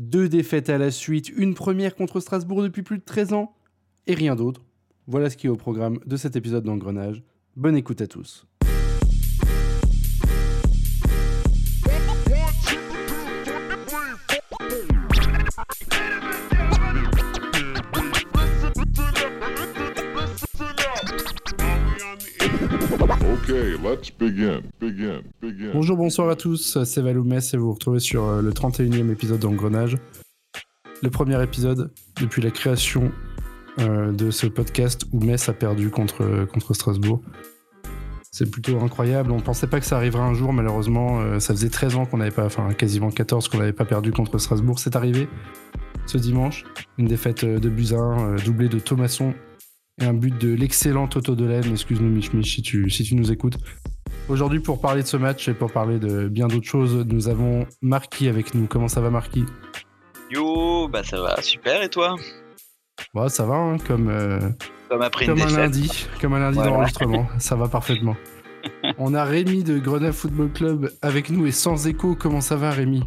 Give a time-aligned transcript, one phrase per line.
[0.00, 3.52] deux défaites à la suite, une première contre Strasbourg depuis plus de 13 ans,
[4.06, 4.64] et rien d'autre.
[5.06, 7.22] Voilà ce qui est au programme de cet épisode d'Engrenage.
[7.54, 8.46] Bonne écoute à tous.
[25.72, 29.40] Bonjour, bonsoir à tous, c'est Valoumès et vous vous retrouvez sur euh, le 31e épisode
[29.40, 29.96] d'Engrenage.
[31.02, 33.10] Le premier épisode depuis la création
[33.80, 37.20] euh, de ce podcast où Metz a perdu contre, contre Strasbourg.
[38.30, 41.70] C'est plutôt incroyable, on pensait pas que ça arriverait un jour, malheureusement, euh, ça faisait
[41.70, 44.78] 13 ans qu'on n'avait pas, enfin quasiment 14 qu'on n'avait pas perdu contre Strasbourg.
[44.78, 45.28] C'est arrivé
[46.06, 46.64] ce dimanche,
[46.98, 49.34] une défaite de Buzyn, doublée de Thomasson
[50.00, 51.70] et un but de l'excellent Toto Delaine.
[51.72, 53.58] Excuse-nous, Mich Mich, si tu, si tu nous écoutes.
[54.28, 57.66] Aujourd'hui, pour parler de ce match et pour parler de bien d'autres choses, nous avons
[57.82, 58.66] Marquis avec nous.
[58.66, 59.44] Comment ça va, Marquis?
[60.30, 62.14] Yo, bah ça va, super, et toi?
[63.14, 64.38] Bah ça va, hein, comme, euh,
[64.88, 67.26] comme, après comme un lundi, comme un lundi d'enregistrement.
[67.38, 68.16] ça va parfaitement.
[68.98, 72.14] On a Rémi de Grenade Football Club avec nous et sans écho.
[72.14, 73.02] Comment ça va, Rémi?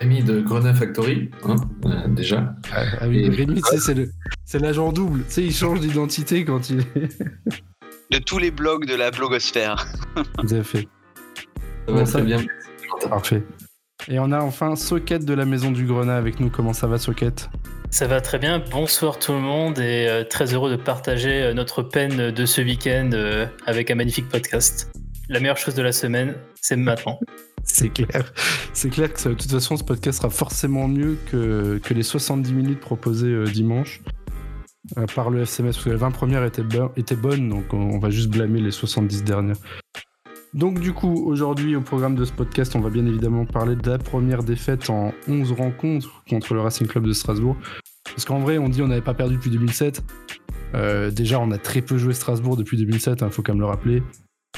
[0.00, 2.54] Rémi de Grenade Factory, hein, euh, déjà.
[2.72, 3.60] Ah, ah oui, Rémi,
[4.44, 5.20] c'est l'agent double.
[5.26, 7.18] Tu sais, il change d'identité quand il est.
[8.12, 9.86] de tous les blogs de la blogosphère.
[10.42, 10.88] Vous avez fait.
[11.86, 12.44] Ça va très bien.
[13.08, 13.42] Parfait.
[14.08, 16.50] Et on a enfin Socket de la Maison du Grenat avec nous.
[16.50, 17.48] Comment ça va, Socket?
[17.90, 18.62] Ça va très bien.
[18.70, 22.60] Bonsoir tout le monde et euh, très heureux de partager euh, notre peine de ce
[22.60, 23.10] week-end
[23.66, 24.92] avec un magnifique podcast.
[25.28, 27.18] La meilleure chose de la semaine, c'est maintenant.
[27.66, 28.32] C'est clair.
[28.72, 32.54] C'est clair que de toute façon, ce podcast sera forcément mieux que, que les 70
[32.54, 34.00] minutes proposées euh, dimanche
[34.96, 36.62] euh, par le FCMS, parce que les 20 premières étaient,
[36.96, 39.56] étaient bonnes, donc on, va juste blâmer les 70 dernières.
[40.54, 43.90] Donc du coup, aujourd'hui, au programme de ce podcast, on va bien évidemment parler de
[43.90, 47.56] la première défaite en 11 rencontres contre le Racing Club de Strasbourg.
[48.04, 50.02] Parce qu'en vrai, on dit on n'avait pas perdu depuis 2007.
[50.74, 53.66] Euh, déjà, on a très peu joué Strasbourg depuis 2007, il faut quand même le
[53.66, 54.02] rappeler.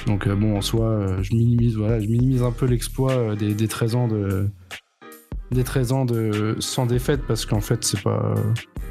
[0.07, 3.35] Donc euh, bon, en soi, euh, je minimise, voilà, je minimise un peu l'exploit euh,
[3.35, 4.49] des, 13 ans de
[5.51, 8.35] des 13 ans de sans défaite parce qu'en fait c'est pas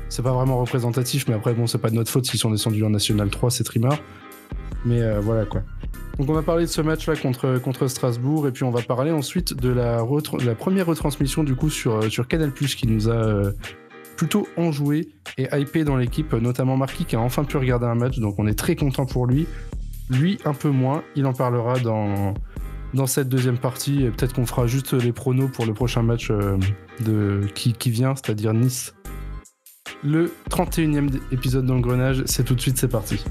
[0.09, 2.83] c'est pas vraiment représentatif mais après bon c'est pas de notre faute s'ils sont descendus
[2.83, 3.99] en National 3 c'est trimard
[4.83, 5.61] mais voilà quoi.
[6.17, 8.81] Donc on va parler de ce match là contre, contre Strasbourg et puis on va
[8.81, 10.03] parler ensuite de la,
[10.43, 13.51] la première retransmission du coup sur, sur Canal qui nous a
[14.15, 18.17] plutôt enjoué et hypé dans l'équipe notamment Marquis qui a enfin pu regarder un match
[18.17, 19.45] donc on est très content pour lui
[20.09, 21.03] lui, un peu moins.
[21.15, 22.33] Il en parlera dans,
[22.93, 24.03] dans cette deuxième partie.
[24.03, 26.57] Et peut-être qu'on fera juste les pronos pour le prochain match euh,
[27.01, 28.93] de, qui, qui vient, c'est-à-dire Nice.
[30.03, 33.23] Le 31e épisode d'Engrenage, c'est tout de suite, c'est parti.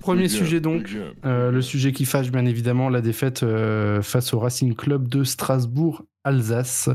[0.00, 4.38] Premier sujet donc, euh, le sujet qui fâche bien évidemment, la défaite euh, face au
[4.38, 6.90] Racing Club de Strasbourg-Alsace.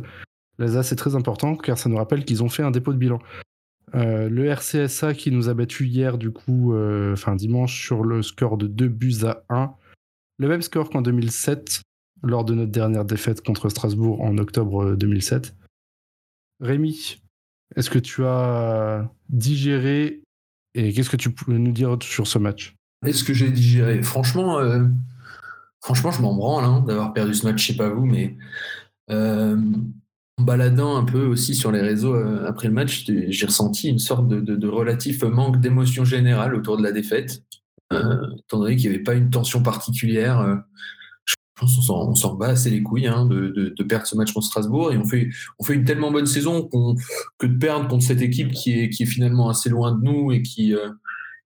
[0.58, 3.20] L'Alsace est très important car ça nous rappelle qu'ils ont fait un dépôt de bilan.
[3.96, 6.76] Euh, le RCSA qui nous a battu hier du coup,
[7.12, 9.74] enfin dimanche sur le score de 2 buts à 1.
[10.38, 11.82] Le même score qu'en 2007
[12.22, 15.56] lors de notre dernière défaite contre Strasbourg en octobre 2007.
[16.60, 17.22] Rémi,
[17.76, 20.22] est-ce que tu as digéré
[20.76, 22.76] et qu'est-ce que tu peux nous dire sur ce match?
[23.06, 24.84] Est-ce que j'ai digéré Franchement, euh,
[25.82, 27.62] franchement, je m'en branle hein, d'avoir perdu ce match.
[27.62, 28.38] Je sais pas vous, mais
[29.10, 29.56] euh,
[30.38, 34.00] en baladant un peu aussi sur les réseaux euh, après le match, j'ai ressenti une
[34.00, 37.44] sorte de, relatif manque d'émotion générale autour de la défaite,
[37.92, 40.64] étant donné qu'il n'y avait pas une tension particulière
[41.62, 45.04] on s'en bat assez les couilles hein, de, perdre ce match contre Strasbourg et on
[45.04, 46.70] fait, on fait une tellement bonne saison
[47.38, 50.32] que de perdre contre cette équipe qui est, qui est finalement assez loin de nous
[50.32, 50.74] et qui,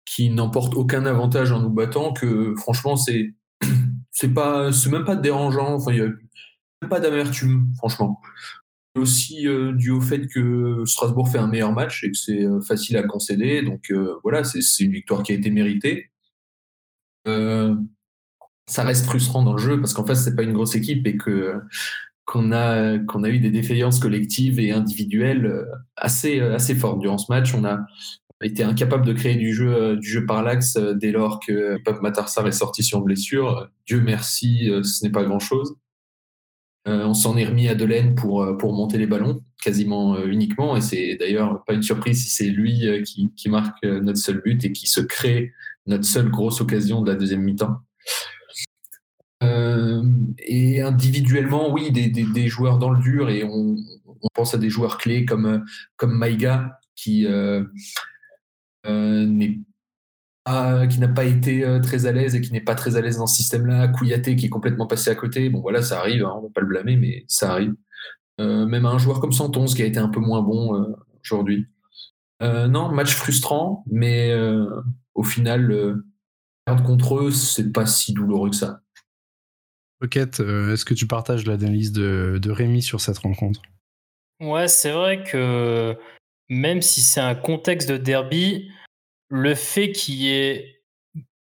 [0.05, 3.33] qui n'emporte aucun avantage en nous battant que franchement c'est
[4.11, 5.77] c'est pas c'est même pas dérangeant.
[5.89, 8.19] Il y a même pas d'amertume franchement.
[8.95, 12.61] Aussi euh, dû au fait que Strasbourg fait un meilleur match et que c'est euh,
[12.61, 13.93] facile à concéder donc
[14.23, 16.11] voilà c'est une victoire qui a été méritée.
[18.71, 21.17] Ça reste frustrant dans le jeu parce qu'en fait, c'est pas une grosse équipe et
[21.17, 21.59] que
[22.25, 25.65] qu'on a qu'on a eu des défaillances collectives et individuelles euh,
[25.97, 27.01] assez euh, assez fortes.
[27.01, 27.53] Durant ce match.
[27.53, 27.79] On a
[28.45, 32.01] été incapable de créer du jeu euh, du jeu par l'axe dès lors que Pape
[32.01, 33.69] Matarsar est sorti sur blessure.
[33.85, 35.75] Dieu merci, ce n'est pas grand chose.
[36.85, 40.75] on s'en est remis à Delaine pour, pour monter les ballons, quasiment uniquement.
[40.75, 44.71] Et c'est d'ailleurs pas une surprise si c'est lui qui, marque notre seul but et
[44.71, 45.53] qui se crée
[45.87, 47.77] notre seule grosse occasion de la deuxième mi-temps.
[49.43, 50.03] Euh,
[50.37, 54.69] et individuellement, oui, des, des, joueurs dans le dur et on, on, pense à des
[54.69, 55.65] joueurs clés comme,
[55.95, 57.25] comme Maïga qui
[58.85, 59.47] euh,
[60.47, 63.17] euh, qui n'a pas été très à l'aise et qui n'est pas très à l'aise
[63.17, 63.87] dans ce système-là.
[63.89, 65.49] Kouyaté qui est complètement passé à côté.
[65.49, 67.75] Bon, voilà, ça arrive, hein, on ne va pas le blâmer, mais ça arrive.
[68.39, 71.67] Euh, même un joueur comme Santons qui a été un peu moins bon euh, aujourd'hui.
[72.41, 74.33] Euh, non, match frustrant, mais
[75.13, 75.95] au final,
[76.65, 78.79] perdre contre eux, c'est pas si douloureux que ça.
[80.01, 83.61] Rocket, est-ce que tu partages l'analyse de, de Rémi sur cette rencontre?
[84.39, 85.95] Ouais, c'est vrai que
[86.51, 88.69] même si c'est un contexte de derby,
[89.29, 90.83] le fait qu'il y ait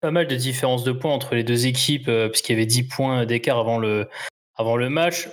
[0.03, 3.25] pas mal de différences de points entre les deux équipes, puisqu'il y avait 10 points
[3.25, 4.09] d'écart avant le,
[4.57, 5.31] avant le match,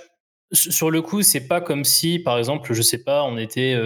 [0.52, 3.78] sur le coup, c'est pas comme si, par exemple, je sais pas, on était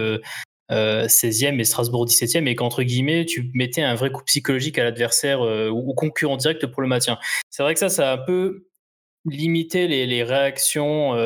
[0.71, 5.41] 16e et Strasbourg 17e et qu'entre guillemets, tu mettais un vrai coup psychologique à l'adversaire
[5.41, 7.19] ou au concurrent direct pour le maintien.
[7.49, 8.67] C'est vrai que ça, ça a un peu
[9.25, 11.17] limité les, réactions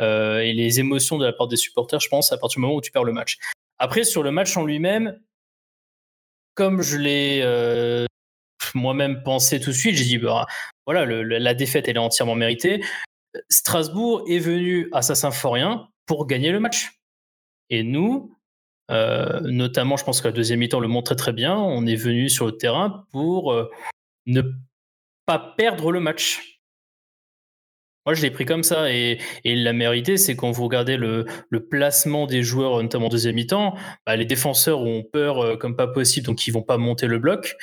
[0.00, 2.80] et les émotions de la part des supporters, je pense, à partir du moment où
[2.80, 3.38] tu perds le match.
[3.82, 5.18] Après, sur le match en lui-même,
[6.54, 7.42] comme je l'ai
[8.74, 10.46] moi-même pensé tout de suite, j'ai dit, bah,
[10.86, 12.80] voilà, la défaite, elle est entièrement méritée.
[13.48, 16.92] Strasbourg est venu à Saint-Symphorien pour gagner le match.
[17.70, 18.36] Et nous,
[18.92, 22.28] euh, notamment, je pense que la deuxième mi-temps le montrait très bien, on est venu
[22.28, 23.68] sur le terrain pour euh,
[24.26, 24.42] ne
[25.26, 26.51] pas perdre le match.
[28.04, 28.92] Moi, je l'ai pris comme ça.
[28.92, 31.26] Et, la mérité, c'est quand vous regardez le,
[31.70, 33.76] placement des joueurs, notamment en deuxième mi-temps,
[34.06, 37.18] bah, les défenseurs ont peur euh, comme pas possible, donc ils vont pas monter le
[37.18, 37.56] bloc.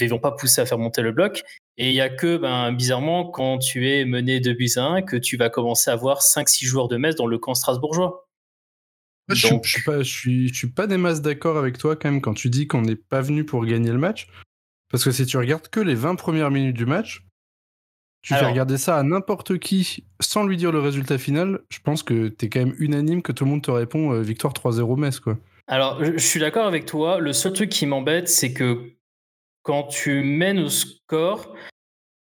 [0.00, 1.44] Ils vont pas pousser à faire monter le bloc.
[1.76, 5.02] Et il y a que, ben, bizarrement, quand tu es mené de buts à 1,
[5.02, 8.26] que tu vas commencer à voir 5-6 joueurs de Metz dans le camp strasbourgeois.
[9.28, 12.34] je, ne suis, pas, je, suis, pas des masses d'accord avec toi quand même quand
[12.34, 14.26] tu dis qu'on n'est pas venu pour gagner le match.
[14.90, 17.24] Parce que si tu regardes que les 20 premières minutes du match,
[18.24, 22.02] tu fais regarder ça à n'importe qui sans lui dire le résultat final, je pense
[22.02, 24.98] que tu es quand même unanime que tout le monde te répond euh, victoire 3-0
[24.98, 25.20] Metz.
[25.20, 25.36] Quoi.
[25.66, 27.18] Alors, je suis d'accord avec toi.
[27.18, 28.94] Le seul truc qui m'embête, c'est que
[29.62, 31.54] quand tu mènes au score,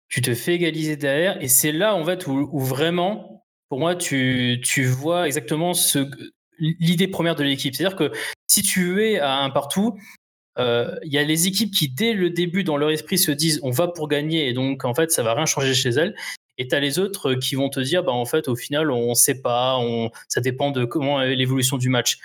[0.08, 1.42] tu te fais égaliser derrière.
[1.44, 6.10] Et c'est là, en fait, où, vraiment, pour moi, tu, tu vois exactement ce,
[6.60, 7.76] l'idée première de l'équipe.
[7.76, 8.12] C'est-à-dire que
[8.48, 10.00] si tu es à un partout,
[10.58, 13.60] euh, il y a les équipes qui, dès le début, dans leur esprit, se disent
[13.64, 16.16] on va pour gagner et donc, en fait, ça va rien changer chez elles.
[16.58, 19.10] Et tu as les autres qui vont te dire bah, en fait, au final, on
[19.10, 22.20] ne sait pas, on, ça dépend de comment l'évolution du match.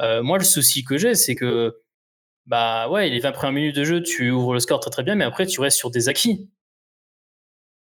[0.00, 1.78] Euh, moi, le souci que j'ai, c'est que
[2.46, 5.14] bah ouais, les 20 premières minutes de jeu, tu ouvres le score très très bien,
[5.14, 6.48] mais après tu restes sur des acquis.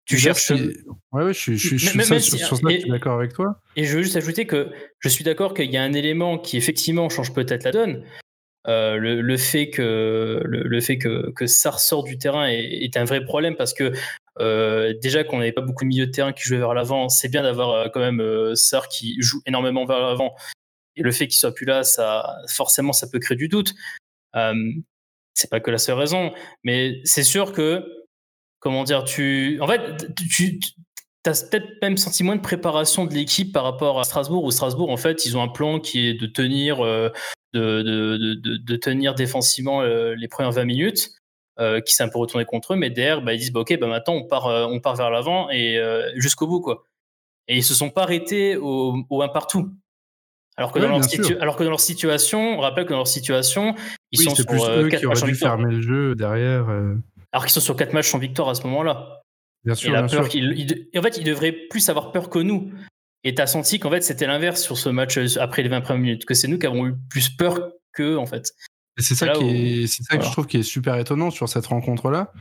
[0.05, 0.51] Tu cherches.
[0.51, 3.61] Ouais, ouais, je, je, je, suis d'accord avec toi.
[3.75, 6.57] Et je veux juste ajouter que je suis d'accord qu'il y a un élément qui
[6.57, 8.03] effectivement change peut-être la donne.
[8.69, 13.03] Euh, le, le, fait que le, fait que, que ça ressort du terrain est, un
[13.03, 13.93] vrai problème parce que
[14.39, 17.29] euh, déjà qu'on n'avait pas beaucoup de milieux de terrain qui jouaient vers l'avant, c'est
[17.29, 20.35] bien d'avoir euh, quand même Sar qui joue énormément vers l'avant.
[20.95, 23.73] Et le fait qu'il soit plus là, ça forcément ça peut créer du doute.
[24.35, 26.31] C'est pas que la seule raison,
[26.63, 27.83] mais c'est sûr que,
[28.59, 30.59] comment dire, tu, en fait, tu,
[31.25, 34.91] as peut-être même senti moins de préparation de l'équipe par rapport à Strasbourg, où Strasbourg,
[34.91, 36.83] en fait, ils ont un plan qui est de tenir,
[37.53, 41.09] de, de, de, de, tenir défensivement euh, les premières 20 minutes,
[41.85, 43.87] qui s'est un peu retourné contre eux, mais derrière, bah, ils disent, bah, ok, bah,
[43.87, 45.77] maintenant, on part, on part vers l'avant et
[46.15, 46.85] jusqu'au bout, quoi.
[47.49, 49.69] Et ils se sont pas arrêtés au, au un partout.
[50.59, 50.99] Alors que, dans leur
[51.41, 53.75] alors que dans leur situation, on rappelle que dans leur situation,
[54.11, 55.57] ils sont sur plus euh, 4 matchs en victoire.
[55.57, 56.67] fermer le jeu derrière.
[56.69, 56.95] Euh.
[57.31, 59.21] Alors qu'ils sont sur 4 matchs en victoire à ce moment-là.
[59.63, 59.89] Bien sûr.
[59.89, 62.73] Et, la peur en fait, ils devraient plus avoir peur que nous.
[63.23, 65.81] Et tu as senti qu'en fait, c'était l'inverse sur ce match euh, après les 20
[65.81, 68.53] premières minutes, que c'est nous qui avons eu plus peur qu'eux, en fait.
[68.97, 71.65] C'est ça, qui est, c'est ça que je trouve qui est super étonnant sur cette
[71.67, 72.33] rencontre-là.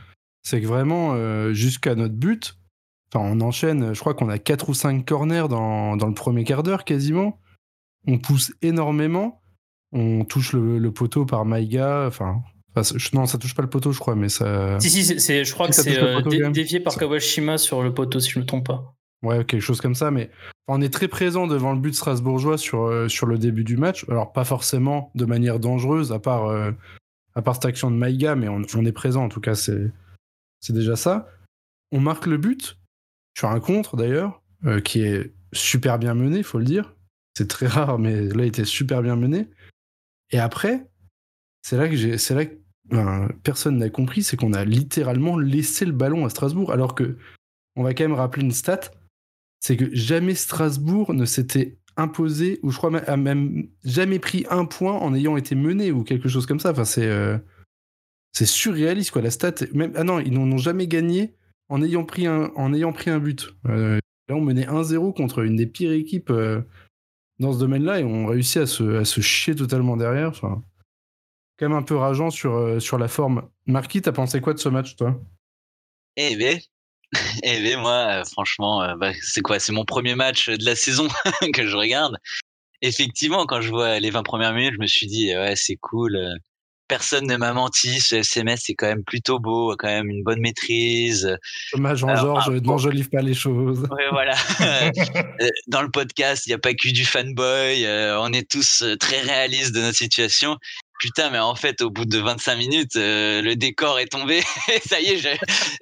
[0.43, 2.55] C'est que vraiment, euh, jusqu'à notre but,
[3.15, 6.63] on enchaîne, je crois qu'on a 4 ou 5 corners dans, dans le premier quart
[6.63, 7.39] d'heure quasiment
[8.07, 9.41] on pousse énormément.
[9.91, 12.05] On touche le, poteau par Maïga.
[12.07, 12.41] Enfin,
[13.13, 14.79] non, ça touche pas le poteau, je crois, mais ça.
[14.79, 16.21] Si, si, je crois que c'est euh,
[16.51, 18.95] dévié par Kawashima sur le poteau, si je ne me trompe pas.
[19.21, 20.31] Ouais, quelque chose comme ça, mais
[20.67, 24.05] on est très présent devant le but strasbourgeois sur, euh, sur le début du match.
[24.07, 26.71] Alors, pas forcément de manière dangereuse, à part, euh,
[27.35, 29.91] à part cette action de Maïga, mais on, est présent, en tout cas, c'est,
[30.69, 31.29] déjà ça.
[31.91, 32.77] On marque le but,
[33.37, 34.41] sur un contre d'ailleurs,
[34.83, 36.95] qui est super bien mené, il faut le dire.
[37.35, 39.49] C'est très rare, mais là, il était super bien mené.
[40.31, 40.87] Et après,
[41.61, 42.15] c'est là que j'ai,
[43.43, 47.17] personne n'a compris, c'est qu'on a littéralement laissé le ballon à Strasbourg, alors que
[47.75, 48.81] on va quand même rappeler une stat,
[49.59, 54.93] c'est que jamais Strasbourg ne s'était imposé, ou je crois même jamais pris un point
[54.93, 56.73] en ayant été mené ou quelque chose comme ça.
[56.97, 57.37] Euh,
[58.31, 59.21] c'est surréaliste quoi.
[59.21, 61.35] La stat, même ah non, ils n'ont jamais gagné
[61.67, 63.53] en ayant pris un, en ayant un but.
[63.67, 63.99] Euh,
[64.29, 66.61] là, on menait 1-0 contre une des pires équipes euh,
[67.39, 70.29] dans ce domaine-là et on réussit à se, chier totalement derrière.
[70.29, 70.63] Enfin,
[71.57, 73.49] quand même un peu rageant sur, la forme.
[73.65, 75.19] Marquis, t'as pensé quoi de ce match, toi?
[76.15, 76.59] Eh ben,
[77.43, 79.59] eh ben moi, euh, franchement, euh, bah, c'est quoi?
[79.59, 81.07] C'est mon premier match de la saison
[81.53, 82.17] que je regarde.
[82.81, 86.15] Effectivement, quand je vois les 20 premières minutes, je me suis dit, ouais, c'est cool.
[86.15, 86.33] euh,
[86.87, 87.99] Personne ne m'a menti.
[87.99, 91.37] Ce SMS, c'est quand même plutôt beau, quand même une bonne maîtrise.
[91.73, 92.77] Hommage Jean-Georges, ah, bon.
[93.11, 93.87] pas les choses.
[93.91, 94.35] Ouais, voilà.
[95.41, 97.85] Euh, Dans le podcast, il n'y a pas que du fanboy.
[97.85, 100.57] euh, on est tous euh, très réalistes de notre situation.
[100.99, 104.41] Putain, mais en fait, au bout de 25 minutes, euh, le décor est tombé.
[104.85, 105.25] Ça y est,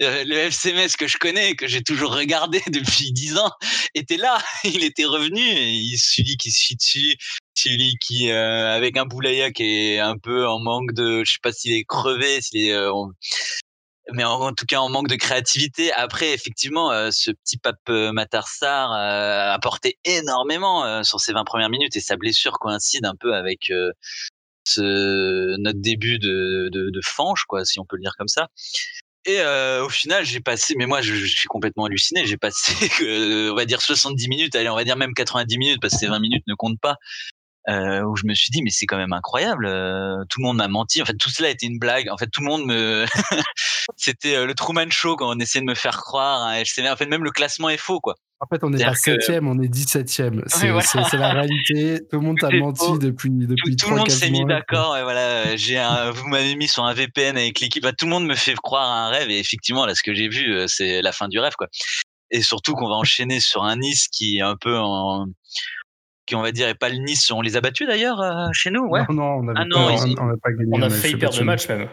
[0.04, 3.52] euh, le FCMS que je connais, que j'ai toujours regardé depuis 10 ans,
[3.96, 4.38] était là.
[4.64, 5.42] Il était revenu.
[5.42, 7.16] Et celui qui se chie dessus,
[7.56, 11.40] celui qui, euh, avec un Boulaya qui est un peu en manque de, je sais
[11.42, 12.76] pas s'il est crevé, s'il est,
[14.14, 15.92] mais en, tout cas en manque de créativité.
[15.94, 21.96] Après, effectivement, ce petit Pape Matarsar euh, a apporté énormément sur ces 20 premières minutes
[21.96, 23.72] et sa blessure coïncide un peu avec
[24.78, 28.50] notre début de, de, fange, quoi, si on peut le dire comme ça.
[29.26, 32.26] Et euh, au final, j'ai passé, mais moi, je, suis complètement halluciné.
[32.26, 35.82] J'ai passé, euh, on va dire 70 minutes, allez, on va dire même 90 minutes,
[35.82, 36.96] parce que ces 20 minutes ne comptent pas.
[37.70, 40.56] Euh, où je me suis dit mais c'est quand même incroyable euh, tout le monde
[40.56, 43.04] m'a menti en fait tout cela était une blague en fait tout le monde me
[43.98, 47.06] c'était euh, le Truman Show quand on essayait de me faire croire hein, en fait
[47.08, 49.60] même le classement est faux quoi En fait, on n'est pas C'est-à-dire que- 7 on
[49.60, 50.44] est 17ème.
[50.48, 51.10] C'est voilà.
[51.14, 52.00] la réalité.
[52.10, 52.98] Tout le monde t'a C'est menti faux.
[52.98, 55.84] depuis, tout, depuis tout le monde 3-4 s'est mis d'accord et voilà j'ai
[56.14, 58.88] vous m'avez mis sur un VPN avec l'équipe Bah, tout le monde me fait croire
[58.90, 61.38] à un rêve et effectivement là ce que j'ai vu euh, c'est la fin du
[61.40, 61.68] rêve quoi
[62.32, 65.26] et surtout qu'on va enchaîner sur un Nice qui est un peu en
[66.28, 68.70] qui on va dire est pas le Nice on les a battus d'ailleurs euh, chez
[68.70, 70.70] nous ouais Non, non, on Ah non, pas, ils- on n'a pas gagné.
[70.72, 71.68] On a failli fait perdre le match.
[71.70, 71.90] même.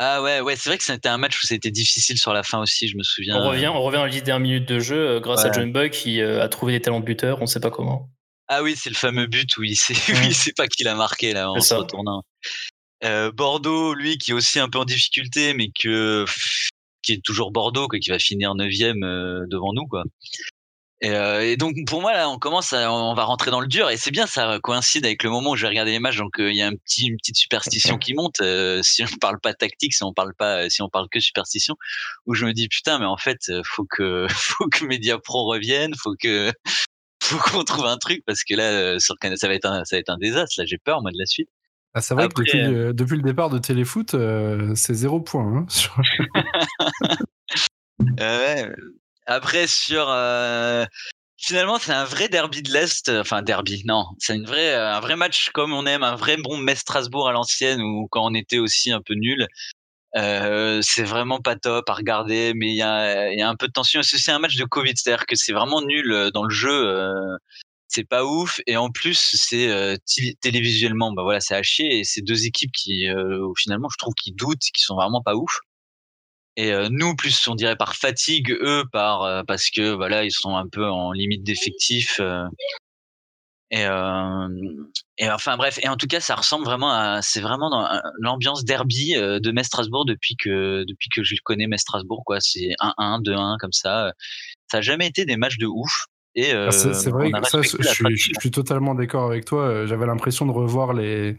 [0.00, 2.60] Ah ouais, ouais, c'est vrai que c'était un match où c'était difficile sur la fin
[2.60, 3.36] aussi, je me souviens.
[3.42, 5.50] On revient, on revient les 10 dernières minutes de jeu euh, grâce à.
[5.50, 8.08] John Buck qui euh, a trouvé des talents de buteur, on sait pas comment.
[8.46, 10.94] Ah oui, c'est le fameux but où il sait, où il sait pas qui l'a
[10.94, 12.22] marqué là en se retournant.
[13.04, 16.24] Euh, Bordeaux, lui, qui est aussi un peu en difficulté, mais que
[17.02, 20.04] qui est toujours Bordeaux, quoi, qui va finir neuvième devant nous, quoi.
[21.00, 23.68] Et, euh, et donc pour moi là, on commence, à, on va rentrer dans le
[23.68, 26.16] dur, et c'est bien, ça coïncide avec le moment où je vais regarder les matchs,
[26.16, 28.40] donc euh, il y a un petit, une petite superstition qui monte.
[28.40, 31.76] euh, si on parle pas tactique, si on parle pas, si on parle que superstition,
[32.26, 36.14] où je me dis putain, mais en fait, faut que, faut que Mediapro revienne, faut
[36.20, 36.50] que,
[37.22, 39.94] faut qu'on trouve un truc parce que là, sur Canal, ça va être un, ça
[39.96, 40.56] va être un désastre.
[40.58, 41.48] Là, j'ai peur moi de la suite.
[41.94, 44.16] Ah, c'est vrai Après, que depuis, le- depuis le départ de Téléfoot,
[44.74, 45.58] c'est zéro point.
[45.58, 45.96] hein, sur-
[48.18, 48.68] ouais.
[49.28, 50.86] Après sur euh,
[51.36, 55.00] finalement c'est un vrai derby de l'est enfin derby non c'est une vraie euh, un
[55.00, 58.34] vrai match comme on aime un vrai bon Metz Strasbourg à l'ancienne ou quand on
[58.34, 59.46] était aussi un peu nul.
[60.16, 63.68] Euh, c'est vraiment pas top à regarder mais il y a, y a un peu
[63.68, 64.02] de tension.
[64.02, 67.36] C'est un match de Covid c'est-à-dire que c'est vraiment nul euh, dans le jeu euh,
[67.88, 69.96] c'est pas ouf et en plus c'est euh,
[70.40, 74.14] télévisuellement bah voilà c'est à chier et c'est deux équipes qui euh, finalement je trouve
[74.14, 75.60] qui doutent qui sont vraiment pas ouf
[76.60, 80.32] et euh, nous, plus on dirait par fatigue, eux par euh, parce que voilà, ils
[80.32, 82.18] sont un peu en limite d'effectif.
[82.18, 82.46] euh,
[83.70, 84.48] et, euh,
[85.18, 87.86] et enfin bref, et en tout cas, ça ressemble vraiment à, c'est vraiment dans
[88.18, 92.40] l'ambiance derby de Metz Strasbourg depuis que depuis que je connais Metz Strasbourg quoi.
[92.40, 94.12] C'est 1-1, 2-1 comme ça.
[94.70, 96.06] Ça a jamais été des matchs de ouf.
[96.34, 98.40] Et euh, Ah, c'est vrai que ça, je, suis- je tradition.
[98.40, 99.86] suis totalement d'accord avec toi.
[99.86, 101.36] J'avais l'impression de revoir les,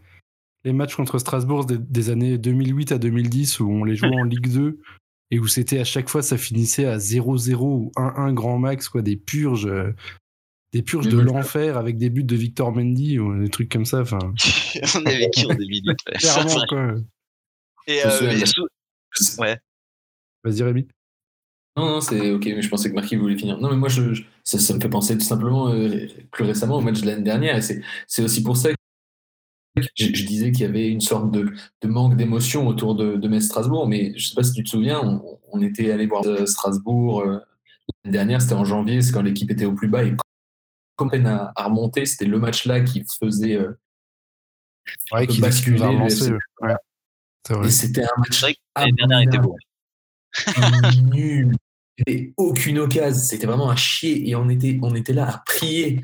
[0.64, 4.24] les matchs contre Strasbourg des, des années 2008 à 2010 où on les jouait en
[4.24, 4.80] Ligue 2
[5.32, 9.02] et où c'était à chaque fois ça finissait à 0-0 ou 1-1 grand max, quoi,
[9.02, 9.94] des purges, euh,
[10.74, 11.26] des purges de Mhm.
[11.26, 14.02] l'enfer avec des buts de Victor Mendy ou des trucs comme ça.
[14.02, 14.20] Enfin,
[14.96, 15.86] on a vécu en 2008.
[15.88, 15.96] ouais.
[16.20, 16.96] clairement, quoi.
[17.88, 19.58] Et, euh, sous- ouais.
[20.44, 20.88] Vas-y, Rémi.
[21.78, 23.58] Non, non, c'est ok, mais je pensais que Marquis voulait finir.
[23.58, 26.78] Non, mais moi, je, je- ça, ça me fait penser tout simplement euh, plus récemment
[26.78, 28.76] au match de l'année dernière, et c'est c'est aussi pour ça que
[29.96, 33.28] je, je disais qu'il y avait une sorte de, de manque d'émotion autour de, de
[33.28, 36.26] Metz Strasbourg, mais je sais pas si tu te souviens, on, on était allé voir
[36.26, 37.40] euh, Strasbourg euh,
[38.04, 40.16] l'année dernière, c'était en janvier, c'est quand l'équipe était au plus bas, et
[40.96, 43.56] quand peine à, à remonter, c'était le match-là qui faisait.
[43.56, 43.78] euh,
[45.12, 46.10] Ouais, qui basculer, ouais.
[46.10, 46.32] C'est
[47.54, 47.68] vrai.
[47.68, 49.56] et c'était un match C'est vrai que l'année dernière était beau.
[51.14, 51.56] nul.
[52.08, 53.22] Et aucune occasion.
[53.22, 54.30] C'était vraiment un chier.
[54.30, 56.02] Et on était, on était là à prier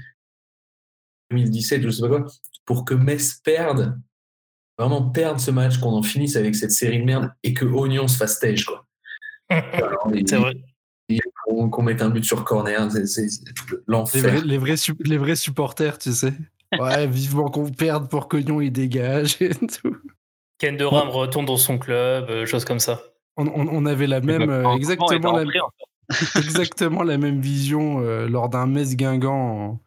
[1.32, 2.26] 2017, je sais pas quoi,
[2.66, 4.00] pour que Metz perde,
[4.78, 8.08] vraiment perde ce match, qu'on en finisse avec cette série de merde et que Oignon
[8.08, 8.86] se fasse tège, quoi.
[10.28, 10.56] C'est vrai.
[11.48, 13.28] Qu'on mette un but sur corner, c'est-
[13.88, 14.22] l'enfer.
[14.24, 16.34] vrais, les, vrais les vrais supporters, tu sais.
[16.80, 19.96] Ouais, vivement qu'on perde pour qu'Ognon il dégage et tout.
[20.58, 23.02] Ken Doram retourne dans son club, euh, choses comme ça.
[23.38, 25.44] On, on- on avait la même, euh, exactement la,
[26.36, 29.80] exactement la même vision euh, lors d'un Metz Guingamp.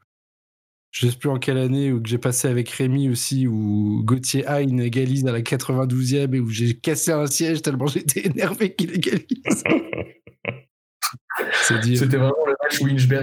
[0.90, 4.46] Je sais plus en quelle année, où que j'ai passé avec Rémi aussi, où Gauthier
[4.48, 8.94] Hain égalise à la 92e et où j'ai cassé un siège tellement j'étais énervé qu'il
[8.94, 9.62] égalise.
[11.62, 13.22] C'était vraiment le match où Inchberg,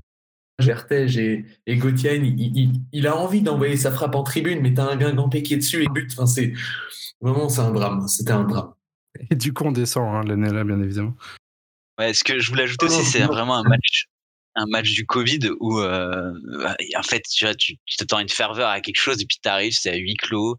[0.59, 4.73] Gertège et, et Gauthier, il, il- il a envie d'envoyer sa frappe en tribune, mais
[4.73, 6.09] t'as un Guingampé qui est dessus et but.
[6.13, 6.53] Enfin, c'est
[7.21, 8.07] vraiment c'est un drame.
[8.07, 8.73] C'était un drame.
[9.31, 11.15] Et du coup, on descend hein, l'année là, bien évidemment.
[11.99, 14.05] Ouais, ce que je voulais ajouter aussi, c'est vraiment un match,
[14.55, 16.31] un match du Covid où, euh,
[16.97, 19.91] en fait, tu vois, tu t'attends une ferveur à quelque chose et puis t'arrives, c'est
[19.91, 20.57] à huis clos.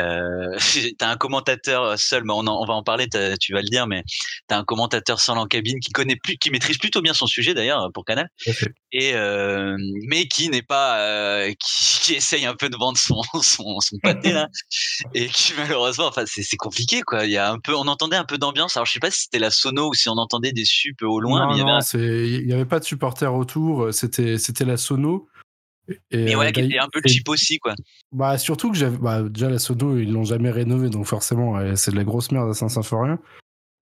[0.00, 0.56] Euh,
[0.98, 3.06] t'as un commentateur seul, mais on, en- on va en parler,
[3.40, 4.02] tu vas le dire, mais
[4.48, 7.54] t'as un commentateur seul en cabine qui connaît plus, qui maîtrise plutôt bien son sujet
[7.54, 8.28] d'ailleurs pour Canal,
[8.92, 9.76] et euh,
[10.08, 13.98] mais qui n'est pas, euh, qui, qui essaye un peu de vendre son son, son
[14.02, 14.48] pâté là,
[15.14, 17.24] et qui malheureusement, enfin c'est c'est compliqué quoi.
[17.24, 18.76] Il y a un peu, on entendait un peu d'ambiance.
[18.76, 21.20] Alors je sais pas si c'était la sono ou si on entendait des sup au
[21.20, 21.98] loin, non, mais il y avait non, un c'est-
[22.28, 25.28] il n'y avait pas de supporters autour, c'était c'était la sono.
[25.88, 27.74] Et, Mais euh, ouais, qui était un peu cheap aussi, quoi.
[28.12, 28.96] Bah, surtout que j'avais.
[28.96, 32.50] Bah, déjà, la sono, ils l'ont jamais rénové, donc forcément, c'est de la grosse merde
[32.50, 33.18] à Saint-Symphorien.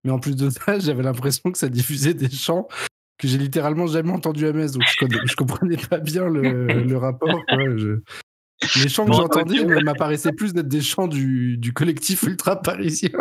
[0.03, 2.67] Mais en plus de ça, j'avais l'impression que ça diffusait des chants
[3.19, 6.97] que j'ai littéralement jamais entendus à Metz, donc je, je comprenais pas bien le, le
[6.97, 7.29] rapport.
[7.47, 7.99] quoi, je-
[8.81, 9.67] Les chants que j'entendais ok.
[9.77, 13.11] ils m'apparaissaient plus d'être des chants du, du collectif ultra parisien.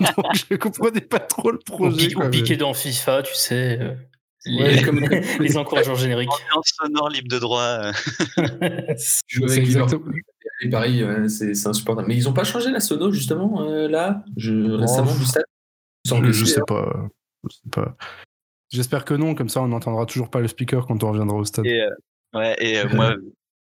[0.00, 2.14] Donc je comprenais pas trop le Ou, projet.
[2.14, 3.78] ou quoi, mais- piqué dans FIFA, tu sais.
[4.46, 5.00] Ouais, les, comme-
[5.40, 6.30] les encouragements génériques.
[6.30, 7.62] Ambiance sonore libre de droit.
[7.62, 7.92] euh.
[8.36, 10.12] Avec exactement-
[10.64, 12.06] et ouais, c'est c'est insupportable.
[12.08, 15.44] Mais ils ont pas changé la sono justement euh, là, je, récemment du stade?
[16.06, 16.64] Sans Je, que je sais hein.
[16.66, 17.08] pas.
[17.48, 17.96] Je sais pas.
[18.70, 21.44] J'espère que non, comme ça on n'entendra toujours pas le speaker quand on reviendra au
[21.44, 21.66] stade.
[21.66, 21.90] Et, euh,
[22.34, 23.16] ouais, et euh, moi,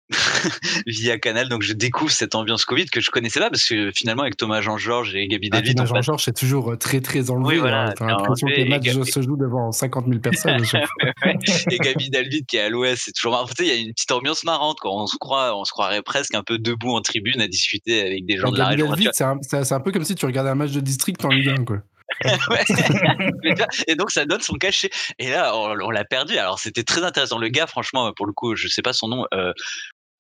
[0.87, 4.23] via Canal, donc je découvre cette ambiance Covid que je connaissais pas parce que finalement
[4.23, 7.55] avec Thomas Jean-Georges et Gabi Ah, David, Thomas Jean-Georges, c'est toujours euh, très très enlevé.
[7.55, 7.93] Oui, voilà, hein.
[7.97, 10.63] T'as c'est l'impression que les matchs et Gabi- se jouent devant 50 000 personnes.
[11.71, 13.47] et Gabi David qui est à l'ouest, c'est toujours marrant.
[13.59, 16.35] Il y a une petite ambiance marrante quand on se croit, on se croirait presque
[16.35, 18.95] un peu debout en tribune à discuter avec des gens de la Gabi région.
[18.95, 21.65] Delvit, c'est un, peu comme si tu regardais un match de district en Ligue 1.
[21.65, 21.79] Quoi.
[23.89, 24.91] Et donc ça donne son cachet.
[25.19, 26.39] Et là, on, on l'a perdu.
[26.39, 27.39] Alors c'était très intéressant.
[27.39, 29.27] Le gars, franchement, pour le coup, je sais pas son nom.
[29.35, 29.53] euh,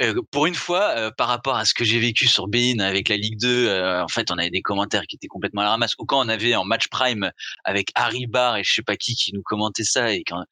[0.02, 3.09] euh, pour une fois, euh, par rapport à ce que j'ai vécu sur Bein avec
[3.09, 5.70] la Ligue 2, euh, en fait, on avait des commentaires qui étaient complètement à la
[5.70, 5.94] ramasse.
[5.98, 7.30] Ou quand on avait en match prime
[7.64, 10.44] avec Harry Barr et je sais pas qui qui nous commentait ça et quand.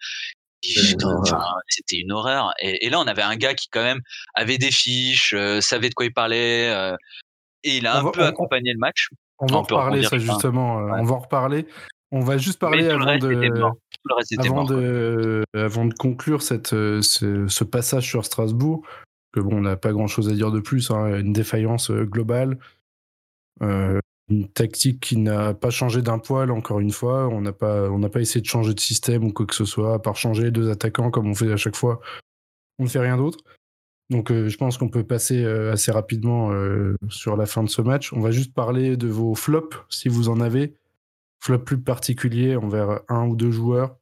[1.20, 2.52] Enfin, c'était une horreur.
[2.58, 4.00] Et, et là, on avait un gars qui quand même
[4.34, 6.68] avait des fiches, savait de quoi il parlait,
[7.64, 9.08] et il a On un va- peu on- accompagné le match.
[9.40, 10.76] On va en reparler, ça justement.
[10.76, 11.00] Ouais.
[11.00, 11.66] On va en reparler.
[12.12, 13.34] On va juste parler avant reste de,
[14.38, 14.66] avant, mort.
[14.66, 18.86] de, avant de conclure cette, ce, ce passage sur Strasbourg.
[19.34, 20.92] Que bon, on n'a pas grand chose à dire de plus.
[20.92, 22.56] hein, Une défaillance euh, globale.
[23.62, 27.26] Euh, une tactique qui n'a pas changé d'un poil, encore une fois.
[27.26, 29.98] On n'a pas, pas essayé de changer de système ou quoi que ce soit, à
[29.98, 32.00] part changer deux attaquants comme on fait à chaque fois.
[32.78, 33.38] On ne fait rien d'autre.
[34.08, 36.52] Donc euh, je pense qu'on peut passer assez rapidement
[37.08, 38.12] sur la fin de ce match.
[38.12, 40.74] On va juste parler de vos flops, si vous en avez.
[41.40, 43.96] Flops plus particuliers envers un ou deux joueurs.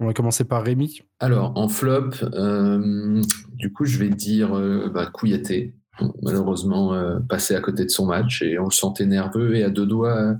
[0.00, 1.02] On va commencer par Rémi.
[1.18, 5.74] Alors, en flop, euh, du coup, je vais dire euh, bah, Kouyaté.
[6.22, 9.68] Malheureusement, euh, passé à côté de son match et on le sentait nerveux et à
[9.68, 10.36] deux doigts,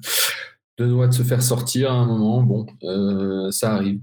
[0.78, 2.42] deux doigts de se faire sortir à un moment.
[2.42, 4.00] Bon, euh, ça arrive.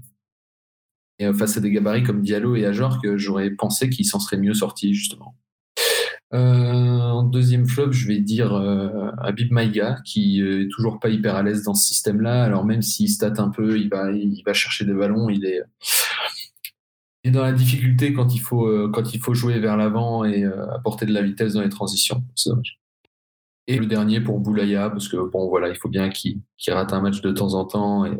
[1.18, 4.20] Et euh, face à des gabarits comme Diallo et Ajor, que j'aurais pensé qu'ils s'en
[4.20, 5.34] seraient mieux sortis, justement.
[6.34, 11.08] Euh, en deuxième flop, je vais dire euh, Habib Maïga, qui euh, est toujours pas
[11.08, 12.44] hyper à l'aise dans ce système-là.
[12.44, 15.62] Alors même s'il stat un peu, il va, il va chercher des ballons, il est,
[17.30, 21.12] dans la difficulté quand il faut, quand il faut jouer vers l'avant et apporter de
[21.12, 22.22] la vitesse dans les transitions.
[23.66, 27.02] Et le dernier pour Boulaya, parce que bon voilà, il faut bien qu'il rate un
[27.02, 28.16] match de temps en temps et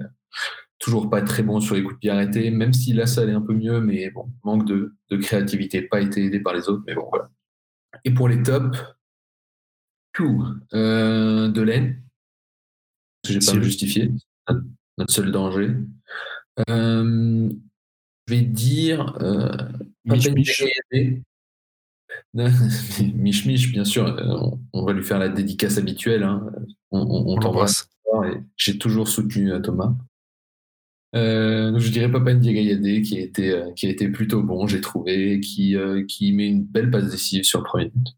[0.78, 3.32] toujours pas très bon sur les coups de pied arrêtés, même si là ça allait
[3.32, 6.82] un peu mieux, mais bon, manque de, de créativité, pas été aidé par les autres,
[6.86, 7.30] mais bon voilà.
[8.04, 8.78] Et pour les tops,
[10.12, 11.94] tout, euh, parce que
[13.24, 13.62] j'ai pas me Cyril.
[13.64, 14.10] justifier,
[14.98, 15.74] notre, seul danger.
[16.68, 17.48] Euh,
[18.26, 19.50] je vais dire euh,
[20.04, 20.64] Mich Papen Mich.
[20.92, 21.22] Diaye.
[23.14, 26.22] Mich Mich, bien sûr, euh, on, on va lui faire la dédicace habituelle.
[26.24, 26.50] hein.
[26.90, 27.88] On, on- t'embrasse.
[28.56, 29.94] J'ai toujours soutenu euh, Thomas.
[31.14, 34.66] Euh, donc je dirais Papa Ndiaye qui a été euh, qui a été plutôt bon,
[34.66, 38.08] j'ai trouvé, qui euh, qui met une belle passe décisive sur le premier but.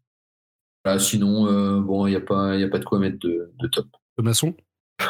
[0.83, 3.19] Voilà, sinon euh, bon, il y a pas il y a pas de quoi mettre
[3.19, 3.87] de, de top.
[4.17, 4.53] Thomasson.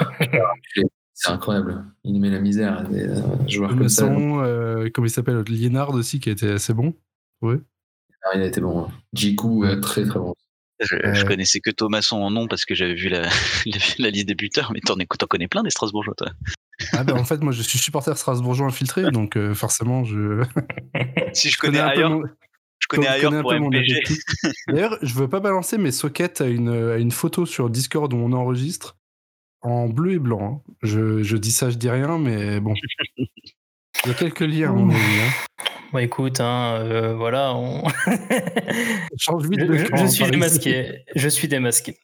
[1.14, 4.12] C'est incroyable, il nous met la misère des euh, joueurs comme ça.
[4.12, 6.96] Euh, comment il s'appelle Liénard aussi, qui a été assez bon.
[7.42, 7.58] Ouais.
[8.24, 8.88] Ah, il a été bon.
[9.14, 10.34] Jiku euh, très très bon.
[10.80, 11.14] Je, Ouais.
[11.14, 13.22] je connaissais que Thomasson en nom parce que j'avais vu la,
[13.66, 14.96] la, la liste des buteurs, mais t'en
[15.28, 16.32] connais plein des Strasbourgeois, toi.
[16.94, 20.44] Ah ben en fait, moi je suis supporter strasbourgeois infiltré, donc euh, forcément je.
[21.34, 22.22] si je, connais, ailleurs,
[22.80, 24.02] je connais ailleurs pour MPG.
[24.68, 28.18] D'ailleurs, je veux pas balancer, mais Socket a une, a une photo sur Discord où
[28.18, 28.98] on enregistre
[29.62, 30.64] en bleu et blanc.
[30.68, 30.74] Hein.
[30.82, 32.74] Je, je, dis ça, je dis rien, mais bon.
[33.18, 33.28] Il
[34.08, 34.98] y a quelques liens, à mon avis.
[34.98, 35.66] Hein.
[35.92, 37.54] Bon, écoute, hein, euh, voilà.
[37.54, 37.84] On...
[39.18, 41.04] Change vite je, je, suis démasqué.
[41.16, 41.98] Je suis démasqué.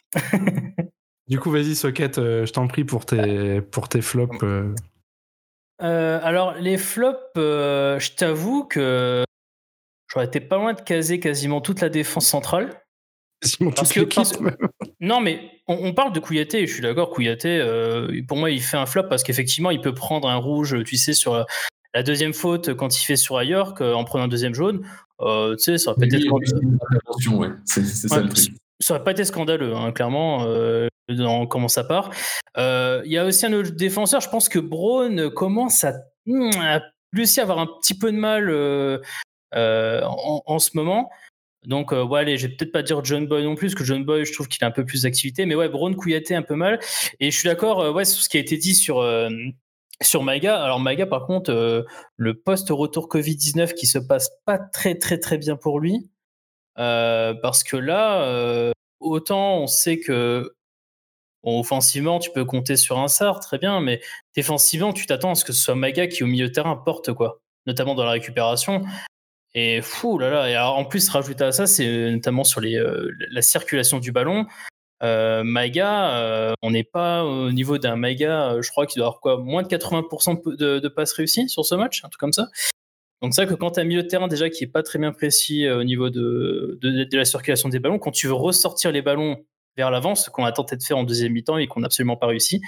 [1.27, 4.37] Du coup, vas-y, Socket, euh, je t'en prie pour tes, pour tes flops.
[4.43, 4.73] Euh.
[5.79, 9.23] alors, les flops, je t'avoue que
[10.07, 12.81] j'aurais été pas loin de caser quasiment toute la défense centrale.
[13.75, 13.99] Parce que,
[14.99, 17.61] Non, mais on, parle de Kouyaté, je suis d'accord, Kouyaté,
[18.27, 21.13] pour moi, il fait un flop parce qu'effectivement, il peut prendre un rouge, tu sais,
[21.13, 21.45] sur
[21.93, 24.83] la deuxième faute, quand il fait sur York, en prenant un deuxième jaune,
[25.21, 26.31] euh, tu sais, ça aurait peut-être
[27.31, 27.49] ouais.
[27.65, 28.53] c'est ça le truc.
[28.79, 32.11] Ça aurait pas été scandaleux, hein, clairement, euh, dans comment ça part.
[32.57, 35.93] Euh, il y a aussi un autre défenseur, je pense que Braun commence à,
[36.59, 36.81] à
[37.13, 38.49] réussir à avoir un petit peu de mal
[39.53, 41.09] en, ce moment.
[41.65, 44.03] Donc, ouais, allez, je vais peut-être pas dire John Boy non plus, parce que John
[44.03, 45.45] Boy, je trouve qu'il a un peu plus d'activité.
[45.45, 46.79] Mais ouais, Braun Kouyaté un peu mal.
[47.19, 49.01] Et je suis d'accord, ouais, sur ce qui a été dit sur,
[50.01, 51.83] sur Maga, alors Maga par contre, euh,
[52.17, 56.16] le post-retour Covid-19 qui se passe pas très très très bien pour lui, euh,
[56.77, 60.53] parce que là, euh, autant on sait que
[61.43, 64.01] offensivement tu peux compter sur un SAR, très bien, mais
[64.35, 67.13] défensivement tu t'attends à ce que ce soit Maga qui au milieu de terrain porte
[67.13, 68.83] quoi, notamment dans la récupération.
[69.53, 72.81] Et fou là là, et en plus rajouter à ça, c'est notamment sur les,
[73.31, 74.45] la circulation du ballon.
[75.03, 79.07] Euh, Maga, euh, on n'est pas au niveau d'un Maga, euh, je crois qu'il doit
[79.07, 82.47] avoir quoi, moins de 80% de, passes réussies sur ce match, un truc comme ça.
[83.21, 84.99] Donc c'est que quand tu as un milieu de terrain déjà qui est pas très
[84.99, 86.79] bien précis au niveau de,
[87.11, 89.43] la circulation des ballons, quand tu veux ressortir les ballons
[89.75, 92.17] vers l'avant, ce qu'on a tenté de faire en deuxième mi-temps et qu'on n'a absolument
[92.17, 92.61] pas réussi,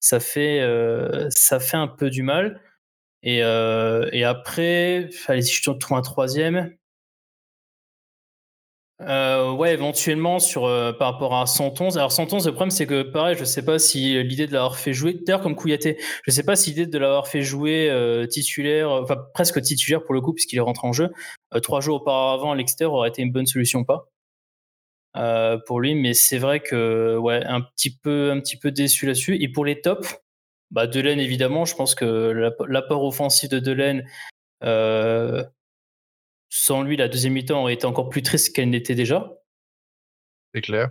[0.00, 0.60] ça fait,
[1.30, 2.60] ça fait un peu du mal.
[3.22, 6.76] Et, et après, allez, si je trouve un troisième,
[9.02, 11.98] euh, ouais, éventuellement sur euh, par rapport à 111.
[11.98, 14.94] Alors 111, le problème c'est que pareil, je sais pas si l'idée de l'avoir fait
[14.94, 18.90] jouer, d'ailleurs comme Kouyaté, je sais pas si l'idée de l'avoir fait jouer euh, titulaire,
[18.90, 21.10] enfin presque titulaire pour le coup puisqu'il est rentré en jeu
[21.62, 24.08] trois jours auparavant à l'extérieur aurait été une bonne solution ou pas
[25.66, 25.94] pour lui.
[25.94, 29.36] Mais c'est vrai que ouais, un petit peu un petit peu déçu là-dessus.
[29.42, 30.16] Et pour les tops,
[30.70, 34.04] bah Delaine évidemment, je pense que l'apport offensif de Delaine
[36.48, 39.32] sans lui, la deuxième mi-temps aurait été encore plus triste qu'elle n'était déjà.
[40.54, 40.90] C'est clair.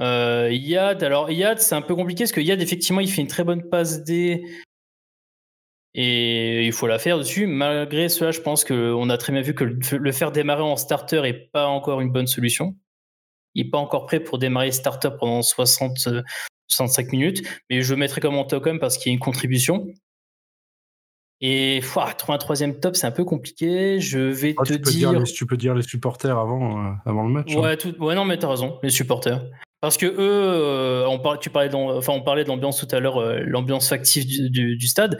[0.00, 3.28] Euh, Yad, alors Yad, c'est un peu compliqué parce que Yad, effectivement, il fait une
[3.28, 4.44] très bonne passe D
[5.94, 7.46] et il faut la faire dessus.
[7.46, 11.20] Malgré cela, je pense qu'on a très bien vu que le faire démarrer en starter
[11.20, 12.76] n'est pas encore une bonne solution.
[13.54, 15.98] Il n'est pas encore prêt pour démarrer starter pendant 60,
[16.68, 19.86] 65 minutes, mais je le mettrai comme en token parce qu'il y a une contribution.
[21.44, 21.80] Et
[22.18, 23.98] trouver un troisième top, c'est un peu compliqué.
[23.98, 25.24] Je vais ah, te dire...
[25.24, 27.52] Tu peux dire les supporters avant, euh, avant le match.
[27.56, 27.60] Hein.
[27.60, 29.44] Ouais, ouais, non, mais t'as raison, les supporters.
[29.80, 33.00] Parce que eux, euh, on, parlait, tu parlais enfin, on parlait de l'ambiance tout à
[33.00, 35.18] l'heure, euh, l'ambiance factive du, du, stade.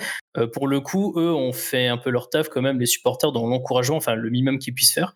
[0.53, 3.49] pour le coup, eux ont fait un peu leur taf quand même, les supporters, dans
[3.49, 5.15] l'encouragement, enfin le minimum qu'ils puissent faire.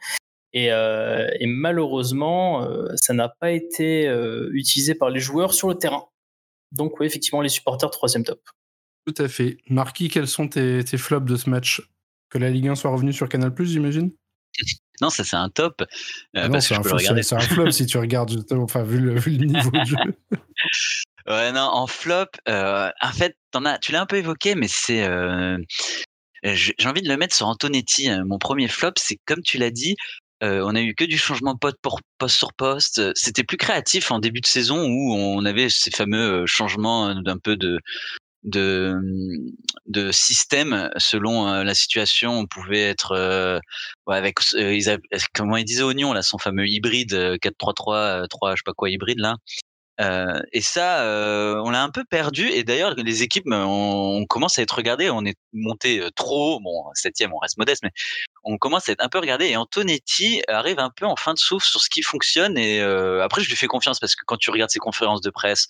[0.53, 2.67] Et, et malheureusement,
[2.97, 4.13] ça n'a pas été
[4.51, 6.07] utilisé par les joueurs sur le terrain.
[6.73, 8.41] Donc oui, effectivement, les supporters, troisième top.
[9.07, 9.59] Tout à fait.
[9.69, 11.83] Marquis, quels sont tes, flops de ce match?
[12.29, 14.11] Que la Ligue 1 soit revenue sur Canal, j'imagine?
[15.03, 15.83] Non, ça c'est un top.
[15.83, 15.85] Euh,
[16.35, 19.97] ah non, c'est un, flop si tu regardes, enfin, vu le, niveau de jeu.
[21.29, 25.05] Ouais, non, en flop, euh, en fait, as, tu l'as un peu évoqué, mais c'est.
[25.05, 25.59] Euh,
[26.45, 28.09] j'ai envie de le mettre sur Antonetti.
[28.25, 29.97] Mon premier flop, c'est comme tu l'as dit,
[30.41, 33.03] on a eu que du changement poste pour poste sur poste.
[33.17, 37.57] C'était plus créatif en début de saison où on avait ces fameux changements d'un peu
[37.57, 37.81] de
[38.45, 39.01] de,
[39.87, 42.39] de système selon la situation.
[42.39, 43.61] On pouvait être
[44.07, 44.99] avec euh, ils
[45.35, 49.19] comment ils disaient Oignon là, son fameux hybride 4-3-3, 3 je sais pas quoi hybride
[49.19, 49.37] là.
[50.53, 51.03] Et ça,
[51.65, 52.49] on l'a un peu perdu.
[52.49, 55.09] Et d'ailleurs, les équipes, on, commence à être regardées.
[55.11, 57.93] On est monté trop, bon, septième, on reste modeste, mais
[58.45, 59.47] on commence à être un peu regardé.
[59.47, 62.59] Et Antonetti arrive un peu en fin de souffle sur ce qui fonctionne.
[62.59, 62.81] Et
[63.23, 65.69] après, je lui fais confiance parce que quand tu regardes ses conférences de presse,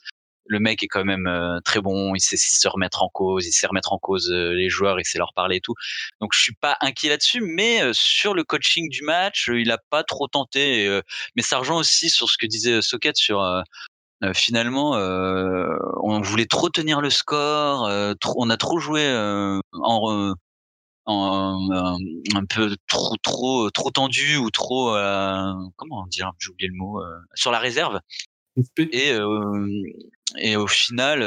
[0.49, 3.53] le mec est quand même euh, très bon, il sait se remettre en cause, il
[3.53, 5.75] sait remettre en cause euh, les joueurs, il sait leur parler et tout.
[6.21, 9.79] Donc je suis pas inquiet là-dessus, mais euh, sur le coaching du match, il a
[9.91, 11.01] pas trop tenté.
[11.37, 13.45] mais ça rejoint aussi sur ce que disait Socket sur
[14.35, 17.89] finalement, on voulait trop tenir le score,
[18.37, 19.61] on a trop joué un
[22.49, 24.97] peu trop trop trop tendu ou trop
[25.77, 27.03] comment dire j'ai oublié le mot
[27.35, 28.01] sur la réserve
[28.79, 29.13] Et,
[30.39, 31.23] et au final,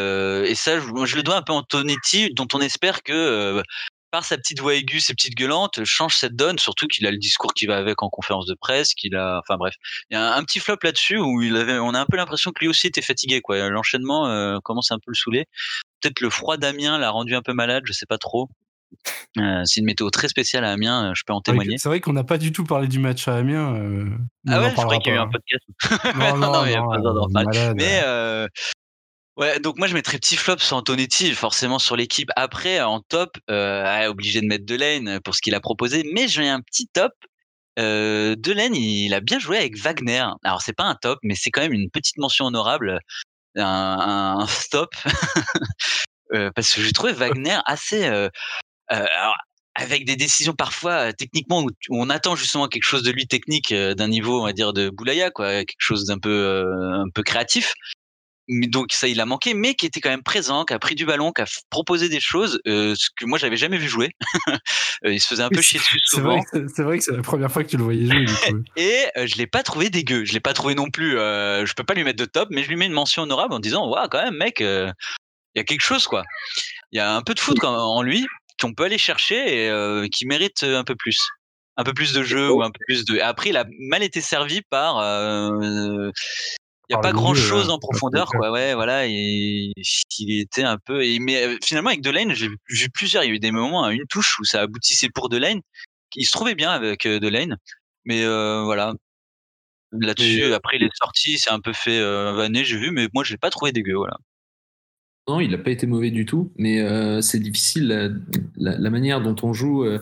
[0.45, 3.63] et ça, je, le dois un peu à Antonetti, dont on espère que
[4.11, 7.17] par sa petite voix aiguë, ses petites gueulantes, change cette donne, surtout qu'il a le
[7.17, 9.75] discours qui va avec en conférence de presse, qu'il a, enfin bref,
[10.09, 12.51] il y a un, petit flop là-dessus où il avait, on a un peu l'impression
[12.51, 13.69] que lui aussi était fatigué, quoi.
[13.69, 15.45] L'enchaînement euh, commence un peu le saouler.
[16.01, 18.49] Peut-être le froid d'Amiens l'a rendu un peu malade, je sais pas trop.
[19.37, 21.77] Euh, c'est une météo très spéciale à Amiens, euh, je peux en témoigner.
[21.77, 23.75] C'est vrai qu'on n'a pas du tout parlé du match à Amiens.
[23.75, 24.09] Euh,
[24.47, 25.65] ah ouais, je croyais qu'il y a eu un podcast.
[26.15, 28.47] Non, non, non, non, non mais euh,
[29.37, 32.29] Ouais, donc moi je mettrais petit flop sur Antonetti, forcément sur l'équipe.
[32.35, 36.49] Après, en top, euh, obligé de mettre Delaine pour ce qu'il a proposé, mais j'ai
[36.49, 37.13] un petit top.
[37.77, 40.25] Delaine, il a bien joué avec Wagner.
[40.43, 42.99] Alors c'est pas un top, mais c'est quand même une petite mention honorable,
[43.55, 44.93] un, un stop,
[46.33, 48.05] euh, parce que j'ai trouvé Wagner assez.
[48.05, 48.29] Euh,
[48.89, 49.35] alors,
[49.75, 54.07] avec des décisions parfois techniquement où, on attend justement quelque chose de lui technique d'un
[54.07, 57.73] niveau on va dire de Boulaya quoi quelque chose d'un peu un peu créatif
[58.49, 61.05] donc ça il a manqué, mais qui était quand même présent, qui a pris du
[61.05, 64.11] ballon, qui a proposé des choses, euh, ce que moi j'avais jamais vu jouer.
[65.05, 66.41] Euh, il se faisait un peu chier dessus souvent.
[66.51, 68.25] C'est vrai que c'est la première fois que tu le voyais jouer.
[68.75, 71.17] Et euh, je l'ai pas trouvé dégueu, je l'ai pas trouvé non plus.
[71.17, 73.53] Euh, je peux pas lui mettre de top, mais je lui mets une mention honorable
[73.53, 74.93] en disant waouh quand même mec, il
[75.55, 76.23] y a quelque chose quoi.
[76.91, 78.27] Il y a un peu de foot en lui
[78.59, 81.19] qu'on peut aller chercher et qui mérite un peu plus.
[81.77, 83.19] Un peu plus de jeu ou un peu plus de.
[83.21, 86.11] Après, il a mal été servi par euh,
[86.89, 88.51] il y a pas grand chose en profondeur quoi.
[88.51, 89.71] ouais voilà et
[90.17, 93.29] il était un peu et mais euh, finalement avec Delane j'ai vu plusieurs il y
[93.31, 95.61] a eu des moments à une touche où ça aboutissait pour Delane
[96.15, 97.57] il se trouvait bien avec euh, Delane
[98.05, 98.93] mais euh, voilà.
[99.91, 103.23] Là-dessus après il est sorti c'est un peu fait euh, vanner j'ai vu mais moi
[103.23, 104.17] je l'ai pas trouvé dégueu voilà
[105.29, 108.09] non, il n'a pas été mauvais du tout, mais euh, c'est difficile la,
[108.57, 109.99] la, la, manière dont on joue euh,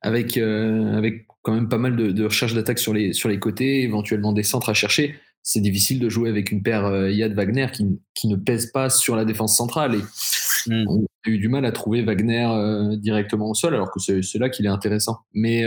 [0.00, 3.38] avec, euh, avec quand même pas mal de, de recherches d'attaque sur les, sur les
[3.38, 5.14] côtés, éventuellement des centres à chercher
[5.46, 9.14] c'est difficile de jouer avec une paire Yad Wagner qui, qui, ne pèse pas sur
[9.14, 9.96] la défense centrale.
[9.96, 10.88] Et mm.
[10.88, 12.48] on a eu du mal à trouver Wagner
[12.96, 15.18] directement au sol, alors que c'est là qu'il est intéressant.
[15.34, 15.62] Mais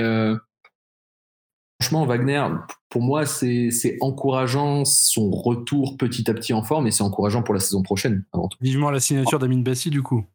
[1.81, 2.45] franchement, Wagner,
[2.89, 7.53] pour moi, c'est encourageant son retour petit à petit en forme et c'est encourageant pour
[7.53, 8.57] la saison prochaine, avant tout.
[8.61, 10.25] Vivement la signature d'Amin Bassi, du coup.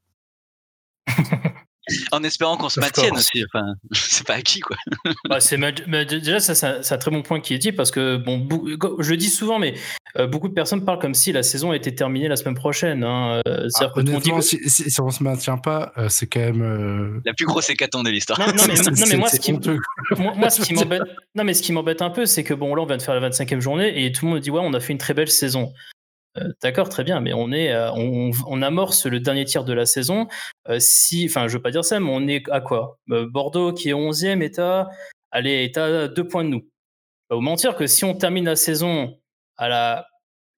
[2.12, 3.44] en espérant qu'on se maintienne aussi.
[3.44, 4.76] Enfin, c'est pas acquis quoi.
[5.28, 5.58] bah, c'est
[6.04, 8.46] déjà ça, c'est un très bon point qui est dit parce que bon,
[9.00, 9.74] je le dis souvent, mais
[10.18, 13.02] euh, beaucoup de personnes parlent comme si la saison était terminée la semaine prochaine.
[13.02, 13.40] Hein.
[13.48, 14.46] Euh, ah, honnêtement, dit...
[14.46, 17.20] si, si, si, on se maintient pas, euh, c'est quand même euh...
[17.24, 18.38] la plus grosse hécatombe de l'histoire.
[18.38, 21.02] Non, non, mais, non, mais moi, ce qui, moi, moi, ce qui m'embête,
[21.34, 23.18] non, mais ce qui m'embête un peu, c'est que bon, là, on vient de faire
[23.18, 25.30] la 25e journée et tout le monde dit ouais, on a fait une très belle
[25.30, 25.72] saison.
[26.38, 29.86] Euh, D'accord, très bien, mais on est, euh, on, amorce le dernier tiers de la
[29.86, 30.28] saison.
[30.68, 32.98] Euh, si, enfin, je veux pas dire ça, mais on est à quoi?
[33.06, 36.68] Bordeaux qui est 11e, est à, deux points de nous.
[37.28, 39.18] Pas vous mentir que si on termine la saison
[39.58, 40.06] à la,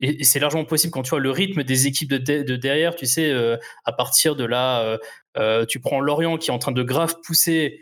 [0.00, 2.94] et, c'est largement possible quand tu vois le rythme des équipes de, de, de derrière,
[2.94, 3.32] tu sais,
[3.84, 4.98] à partir de là,
[5.68, 7.80] tu prends Lorient qui est en train de grave pousser.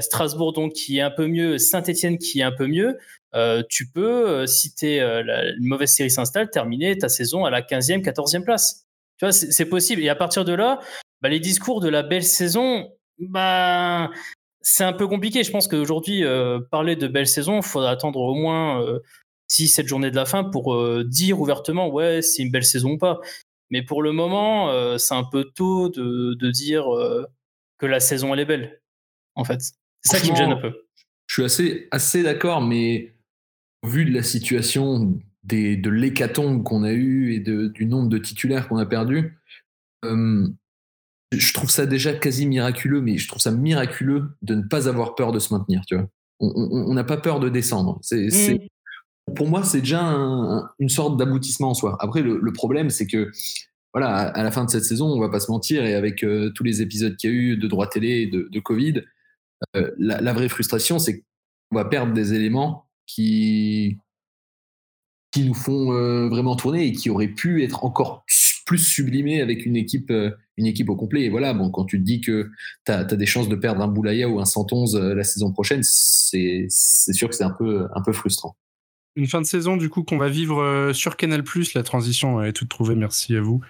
[0.00, 2.98] Strasbourg donc qui est un peu mieux, Saint-Etienne qui est un peu mieux,
[3.34, 7.44] euh, tu peux, euh, si t'es, euh, la, une mauvaise série s'installe, terminer ta saison
[7.44, 8.84] à la 15e, 14e place.
[9.18, 10.02] Tu vois, c'est possible.
[10.02, 10.80] Et à partir de là,
[11.22, 14.10] bah, les discours de la belle saison, bah,
[14.60, 15.44] c'est un peu compliqué.
[15.44, 19.00] Je pense qu'aujourd'hui, euh, parler de belle saison, il faudra attendre au moins euh,
[19.48, 23.20] 6-7 journées de la fin pour dire ouvertement, ouais, c'est une belle saison ou pas.
[23.70, 26.86] Mais pour le moment, c'est un peu tôt de, de dire
[27.78, 28.80] que la saison, elle est belle,
[29.34, 29.60] en fait.
[30.02, 30.84] C'est ça qui me gêne un peu.
[31.26, 33.14] Je suis assez, assez d'accord, mais
[33.84, 38.18] vu de la situation des, de l'hécatombe qu'on a eu et de, du nombre de
[38.18, 39.38] titulaires qu'on a perdu,
[40.04, 40.46] euh,
[41.32, 45.14] je trouve ça déjà quasi miraculeux, mais je trouve ça miraculeux de ne pas avoir
[45.14, 45.82] peur de se maintenir.
[45.86, 46.08] Tu vois,
[46.40, 47.98] on n'a pas peur de descendre.
[48.02, 49.34] C'est, mmh.
[49.34, 51.96] pour moi, c'est déjà un, une sorte d'aboutissement en soi.
[52.00, 53.30] Après, le, le problème, c'est que
[53.94, 56.24] voilà, à, à, la fin de cette saison, on va pas se mentir, et avec
[56.24, 59.02] euh, tous les épisodes qu'il y a eu de droit télé et de, de Covid,
[59.76, 63.98] euh, la, la, vraie frustration, c'est qu'on va perdre des éléments qui,
[65.32, 68.24] qui nous font euh, vraiment tourner et qui auraient pu être encore
[68.66, 71.22] plus sublimés avec une équipe, euh, une équipe au complet.
[71.22, 72.50] Et voilà, bon, quand tu te dis que
[72.84, 75.50] tu as, as, des chances de perdre un Boulaya ou un 111 euh, la saison
[75.50, 78.54] prochaine, c'est sûr que c'est un peu, un peu frustrant.
[79.16, 81.44] Une fin de saison, du coup, qu'on va vivre sur Canal.
[81.74, 82.94] La transition est toute trouvée.
[82.94, 83.60] Merci à vous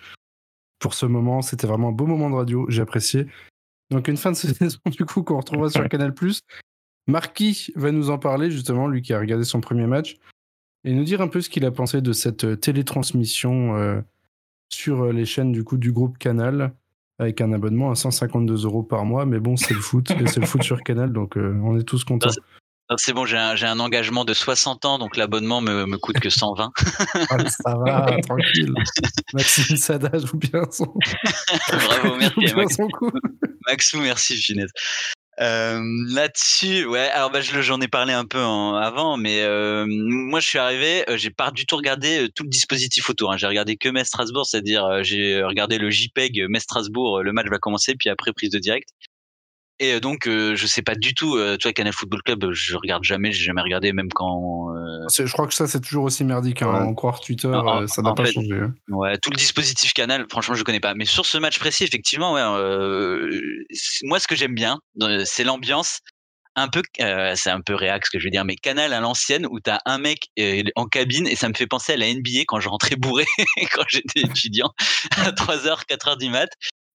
[0.79, 1.43] pour ce moment.
[1.43, 2.67] C'était vraiment un beau moment de radio.
[2.69, 3.27] J'ai apprécié.
[3.91, 6.15] Donc, une fin de saison, du coup, qu'on retrouvera sur Canal.
[7.07, 10.17] Marquis va nous en parler, justement, lui qui a regardé son premier match,
[10.85, 14.01] et nous dire un peu ce qu'il a pensé de cette euh, télétransmission euh,
[14.73, 16.73] sur euh, les chaînes du coup du groupe Canal,
[17.19, 19.27] avec un abonnement à 152 euros par mois.
[19.27, 21.85] Mais bon, c'est le foot, et c'est le foot sur Canal, donc euh, on est
[21.85, 22.31] tous contents.
[22.99, 26.29] C'est bon, j'ai un, un, engagement de 60 ans, donc l'abonnement me, me coûte que
[26.29, 26.73] 120.
[27.31, 28.75] Ah, ça va, tranquille.
[29.33, 30.93] Maxime Sada joue bien son.
[31.69, 32.55] Bravo, merci.
[32.55, 32.89] Maxou,
[33.67, 34.71] Maxou, merci, Finette.
[35.41, 37.09] Euh, Là-dessus, ouais.
[37.11, 41.05] Alors, bah, j'en ai parlé un peu en, avant, mais euh, moi, je suis arrivé,
[41.15, 43.33] j'ai pas du tout regardé tout le dispositif autour.
[43.33, 43.37] Hein.
[43.37, 47.23] J'ai regardé que Metz Strasbourg, c'est-à-dire j'ai regardé le JPEG Metz Strasbourg.
[47.23, 48.91] Le match va commencer, puis après prise de direct.
[49.79, 51.37] Et donc, euh, je sais pas du tout.
[51.37, 54.71] Euh, tu vois, Canal Football Club, je regarde jamais, j'ai jamais regardé, même quand.
[54.71, 56.63] Euh, je crois que ça, c'est toujours aussi merdique.
[56.63, 57.53] Hein, En croire Twitter,
[57.89, 58.55] ça n'a pas changé.
[58.55, 58.75] Hein.
[58.89, 60.95] Ouais, tout le dispositif Canal, franchement, je connais pas.
[60.95, 62.43] Mais sur ce match précis, effectivement, ouais,
[64.05, 64.79] moi, ce que j'aime bien,
[65.25, 66.01] c'est l'ambiance.
[66.55, 69.47] Un peu, c'est un peu réac ce que je veux dire, mais Canal à l'ancienne
[69.51, 70.29] où t'as un mec
[70.77, 73.25] en cabine et ça me fait penser à la NBA quand je rentrais bourré
[73.73, 74.71] quand j'étais étudiant
[75.17, 76.51] à 3h, 4h du mat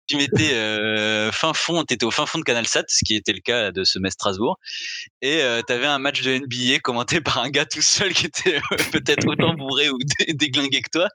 [0.07, 3.33] tu mettais euh, fin fond, t'étais au fin fond de Canal Sat, ce qui était
[3.33, 4.59] le cas de ce Strasbourg,
[5.21, 8.57] et euh, t'avais un match de NBA commenté par un gars tout seul qui était
[8.57, 9.97] euh, peut-être autant bourré ou
[10.29, 11.09] déglingué que toi,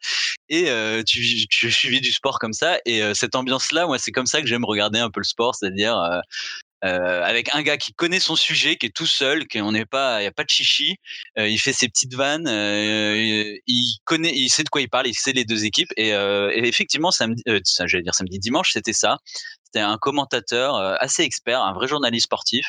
[0.49, 4.27] et euh, tu, tu suivis du sport comme ça, et cette ambiance-là, moi, c'est comme
[4.27, 5.97] ça que j'aime regarder un peu le sport, c'est-à-dire
[6.85, 9.87] euh, avec un gars qui connaît son sujet, qui est tout seul, qui on n'est
[9.87, 10.97] pas, il y a pas de chichi,
[11.39, 15.07] euh, il fait ses petites vannes, euh, il connaît, il sait de quoi il parle,
[15.07, 17.43] il sait les deux équipes et, et effectivement samedi,
[17.87, 19.19] j'allais dire samedi dimanche, c'était ça.
[19.65, 22.67] C'était un commentateur assez expert, un vrai journaliste sportif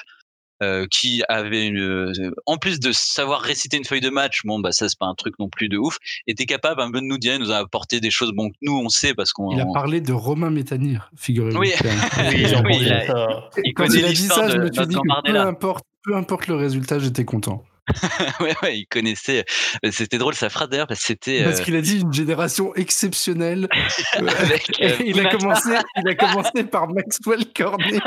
[0.61, 4.71] euh, qui avait une, en plus de savoir réciter une feuille de match, bon bah
[4.71, 7.17] ça c'est pas un truc non plus de ouf, était capable un peu de nous
[7.17, 9.51] dire, nous a apporté des choses bon que nous on sait parce qu'on.
[9.51, 11.59] Il a parlé de Romain Métanir, figurez-vous.
[11.59, 14.95] Oui, oui, oui il, a, il, Quand il a dit ça, je me suis dit
[14.95, 17.63] que peu importe, peu importe le résultat, j'étais content.
[18.39, 19.43] ouais, ouais, il connaissait.
[19.85, 21.43] Euh, c'était drôle sa phrase d'ailleurs parce que c'était.
[21.43, 23.67] Parce qu'il a dit une génération exceptionnelle.
[24.13, 27.99] Avec, il, a commencé, il a commencé par Maxwell Cornet.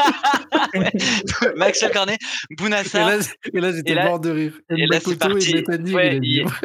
[1.56, 2.18] Maxwell Cornet,
[2.56, 3.10] Bounassar.
[3.52, 4.52] Et là, j'étais mort de rire.
[4.70, 5.56] Et là, c'est parti.
[5.56, 6.20] Et ouais,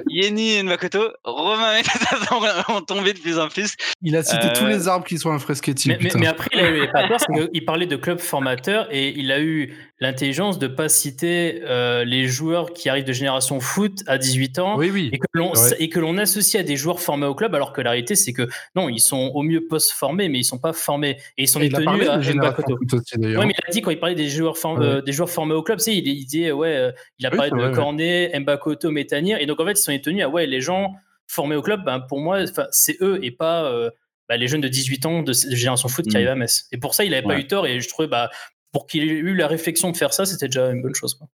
[0.08, 3.76] Yeni et Makoto, Romain Metani ont tombé de plus en plus.
[4.02, 4.54] Il a cité euh...
[4.56, 7.19] tous les arbres qui sont un Mais, mais, mais, après, il a eu pas peur
[7.19, 12.04] parce qu'il parlait de club formateur et il a eu l'intelligence de pas citer euh,
[12.04, 15.12] les joueurs qui arrivent de génération foot à 18 ans oui, oui.
[15.78, 18.34] et que l'on associe à des joueurs formés au club alors que la réalité c'est
[18.34, 21.48] que non ils sont au mieux post formés mais ils sont pas formés et ils
[21.48, 22.80] sont détenus à Mbakoto.
[22.82, 25.54] Oui mais il a dit quand il parlait des joueurs formés, euh, des joueurs formés
[25.54, 29.38] au club c'est il, il disait ouais euh, il a parlé de Cornet, Mbakoto, Métanir
[29.40, 30.96] et donc en fait ils sont détenus à ouais les gens
[31.28, 32.40] formés au club ben, pour moi
[32.72, 33.72] c'est eux et pas
[34.28, 36.16] bah, les jeunes de 18 ans de, génération foot qui mm.
[36.16, 36.68] arrivent à Metz.
[36.72, 37.68] Et pour ça, il n'avait pas eu tort.
[37.68, 38.30] Et je trouvais, bah,
[38.72, 41.16] pour qu'il ait eu la réflexion de faire ça, c'était déjà une bonne chose.
[41.16, 41.28] Quoi.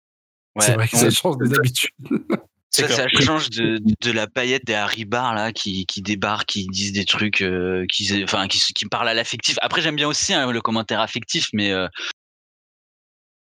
[0.56, 1.91] Ouais, c'est vrai que ça change des habitudes.
[2.71, 6.91] Ça, ça, change de, de, la paillette des Haribar là qui, qui débarquent, qui disent
[6.91, 9.58] des trucs, euh, qui, enfin, qui, qui parlent à l'affectif.
[9.62, 11.88] Après, j'aime bien aussi hein, le commentaire affectif, mais euh,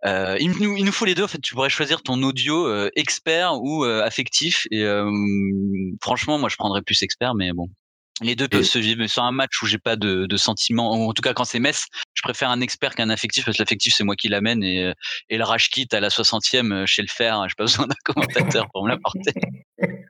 [0.05, 1.23] euh, il, nous, il, nous, faut les deux.
[1.23, 4.67] En fait, tu pourrais choisir ton audio euh, expert ou euh, affectif.
[4.69, 5.09] Et euh,
[6.01, 7.69] franchement, moi, je prendrais plus expert, mais bon.
[8.21, 8.99] Les deux peuvent se vivre.
[8.99, 11.59] Mais sur un match où j'ai pas de, de sentiments, en tout cas quand c'est
[11.59, 14.83] Metz, je préfère un expert qu'un affectif parce que l'affectif c'est moi qui l'amène et,
[14.83, 14.93] euh,
[15.29, 17.95] et le rage kit à la 60e euh, chez le fer, j'ai pas besoin d'un
[18.03, 19.33] commentateur pour me l'apporter.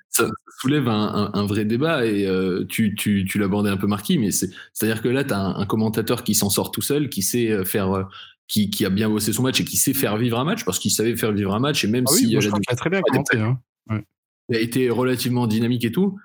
[0.10, 0.28] Ça
[0.60, 4.20] soulève un, un, un, vrai débat et euh, tu, tu, tu l'abordais un peu Marquis,
[4.20, 7.22] mais c'est-à-dire que là tu as un, un, commentateur qui s'en sort tout seul, qui
[7.22, 8.08] sait euh, faire.
[8.50, 10.78] Qui, qui, a bien bossé son match et qui sait faire vivre un match parce
[10.78, 13.40] qu'il savait faire vivre un match et même ah si il a très bien commenté,
[13.40, 13.58] hein.
[13.90, 14.04] ouais.
[14.50, 16.20] il a été relativement dynamique et tout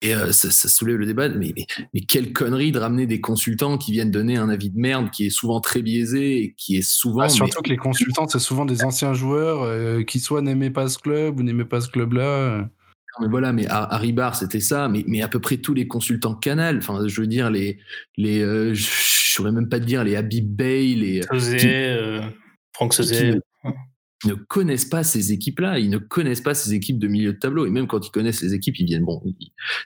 [0.00, 3.20] et euh, ça, ça, soulève le débat, mais, mais, mais, quelle connerie de ramener des
[3.20, 6.76] consultants qui viennent donner un avis de merde qui est souvent très biaisé et qui
[6.76, 7.22] est souvent.
[7.22, 7.62] Ah, surtout mais...
[7.64, 11.40] que les consultants, c'est souvent des anciens joueurs euh, qui soit n'aimaient pas ce club
[11.40, 12.58] ou n'aimaient pas ce club-là.
[12.58, 15.88] Non, mais voilà, mais Harry Barr, c'était ça, mais, mais à peu près tous les
[15.88, 17.78] consultants Canal, enfin, je veux dire, les.
[18.16, 18.86] les euh, je
[19.32, 21.22] saurais même pas te dire, les Habib Bey, les.
[21.32, 22.22] Euh,
[22.72, 23.40] Franck Sauzé
[24.24, 27.66] ne connaissent pas ces équipes-là, ils ne connaissent pas ces équipes de milieu de tableau.
[27.66, 29.22] Et même quand ils connaissent les équipes, ils viennent, bon,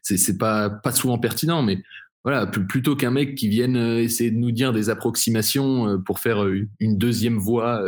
[0.02, 1.82] c'est pas, pas souvent pertinent, mais
[2.24, 6.20] voilà, plutôt qu'un mec qui vienne euh, essayer de nous dire des approximations euh, pour
[6.20, 7.84] faire euh, une deuxième voix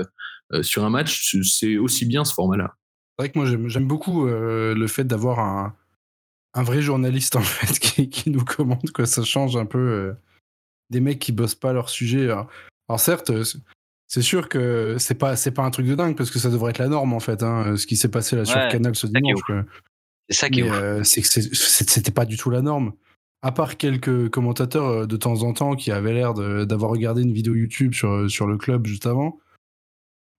[0.62, 2.76] sur un match, c'est aussi bien ce format-là.
[3.18, 8.30] C'est vrai que moi j'aime beaucoup le fait d'avoir un, vrai journaliste en fait qui,
[8.30, 9.07] nous commente, quoi.
[9.07, 10.14] Ça change un peu
[10.90, 12.28] des mecs qui bossent pas leur sujet.
[12.28, 13.33] Alors certes,
[14.09, 16.71] c'est sûr que c'est pas c'est pas un truc de dingue parce que ça devrait
[16.71, 19.07] être la norme en fait hein, ce qui s'est passé là ouais, sur Canal ce
[19.07, 19.40] dimanche
[20.29, 22.92] c'est ça qui est euh, c'est que c'était pas du tout la norme.
[23.42, 27.33] À part quelques commentateurs euh, de temps en temps qui avaient l'air d'avoir regardé une
[27.33, 29.38] vidéo YouTube sur sur le club juste avant.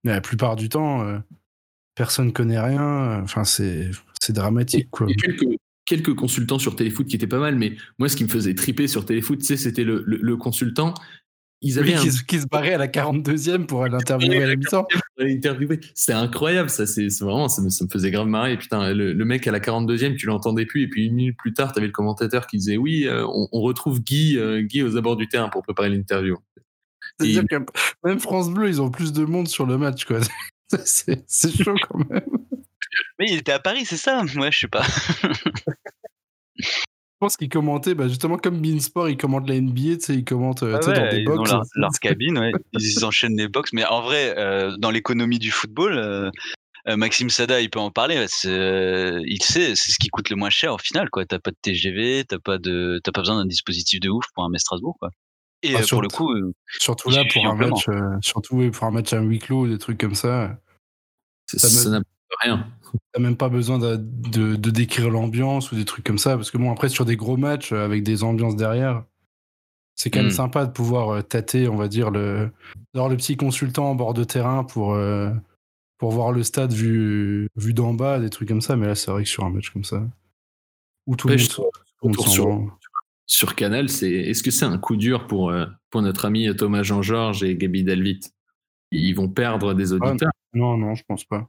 [0.03, 1.19] Mais la plupart du temps euh,
[1.95, 5.07] personne connaît rien enfin c'est c'est dramatique quoi.
[5.07, 5.45] Quelques,
[5.85, 8.87] quelques consultants sur Téléfoot qui étaient pas mal mais moi ce qui me faisait triper
[8.87, 10.95] sur Téléfoot c'était le, le, le consultant
[11.61, 14.43] ils avaient Oui, un qui, se- qui se barrait à la 42e pour aller interviewer
[14.43, 14.87] à la mi-temps.
[15.93, 16.85] C'était incroyable, ça.
[16.85, 18.53] C'est c'est vraiment, ça me, ça me faisait grave marrer.
[18.53, 20.83] Et putain, le, le mec à la 42e, tu l'entendais plus.
[20.83, 23.47] Et puis une minute plus tard, tu avais le commentateur qui disait Oui, euh, on,
[23.51, 26.37] on retrouve Guy, euh, Guy aux abords du terrain pour préparer l'interview.
[27.19, 27.55] C'est-à-dire que
[28.03, 30.19] même France Bleu, ils ont plus de monde sur le match, quoi.
[30.83, 32.21] C'est c'est chaud quand même.
[33.19, 34.23] Mais il était à Paris, c'est ça?
[34.35, 34.85] Ouais, je sais pas.
[37.15, 40.25] Je pense qu'ils commentaient, bah, justement, comme Beansport, ils commentent la NBA, tu sais, ils
[40.25, 41.49] commentent euh, Ah tu dans des ils ont box.
[41.51, 42.51] leur, leur cabine, ouais.
[42.73, 43.71] ils enchaînent les box.
[43.71, 46.29] Mais en vrai, euh, dans l'économie du football, euh,
[46.97, 48.25] Maxime Sada, il peut en parler.
[48.45, 51.09] euh, il sait, c'est ce qui coûte le moins cher au final.
[51.09, 51.25] quoi.
[51.25, 54.43] T'as pas de TGV, t'as pas de, t'as pas besoin d'un dispositif de ouf pour
[54.43, 54.97] un Metz Strasbourg.
[54.99, 55.09] Quoi.
[55.63, 58.69] Et Ah, euh, pour le coup, euh, Surtout Il là, pour un match, euh, surtout
[58.71, 60.59] pour un match à huis clos, des trucs comme ça,
[61.47, 61.69] Ça
[62.41, 62.67] rien.
[63.13, 66.35] t'as même pas besoin de, de- de décrire l'ambiance ou des trucs comme ça.
[66.35, 69.03] Parce que bon, après, sur des gros matchs euh, avec des ambiances derrière,
[69.95, 70.31] c'est quand même Mm.
[70.31, 72.51] sympa de pouvoir euh, tâter, on va dire, le,
[72.93, 75.31] d'avoir le petit consultant en bord de terrain pour, euh,
[75.97, 78.75] pour voir le stade vu, vu d'en bas, des trucs comme ça.
[78.75, 80.03] Mais là, c'est vrai que sur un match comme ça,
[81.07, 81.41] où tout le monde,
[82.13, 82.23] tout
[83.27, 86.83] sur- Canal, c'est est-ce que c'est un coup dur pour, euh, pour notre ami Thomas
[86.83, 88.19] Jean-Georges et Gabi Delvit
[88.91, 90.31] Ils vont perdre des auditeurs?
[90.53, 91.47] Non, non, je pense pas.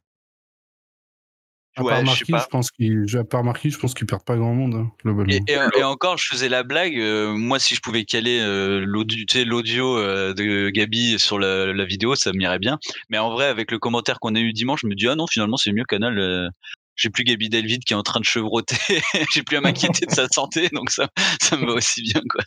[1.79, 2.39] À Ouais, part je sais Marquis, pas.
[2.43, 5.31] je pense qu'ils, à part Marquis, je pense qu'ils perdent pas grand monde, hein, globalement.
[5.33, 6.99] Et, et- et encore, je faisais la blague.
[6.99, 11.39] euh, moi, si je pouvais caler euh, l'audio, tu sais, l'audio euh, de Gabi sur
[11.39, 12.79] la, la vidéo, ça m'irait bien.
[13.11, 15.27] Mais en vrai, avec le commentaire qu'on a eu dimanche, je me dis ah non,
[15.27, 16.19] finalement, c'est mieux Canal.
[16.19, 16.49] euh,
[16.95, 18.77] j'ai plus Gabi Delvide qui est en train de chevrotter.
[19.35, 21.09] j'ai plus à m'inquiéter de sa santé, donc ça,
[21.43, 22.43] ça me va aussi bien quoi.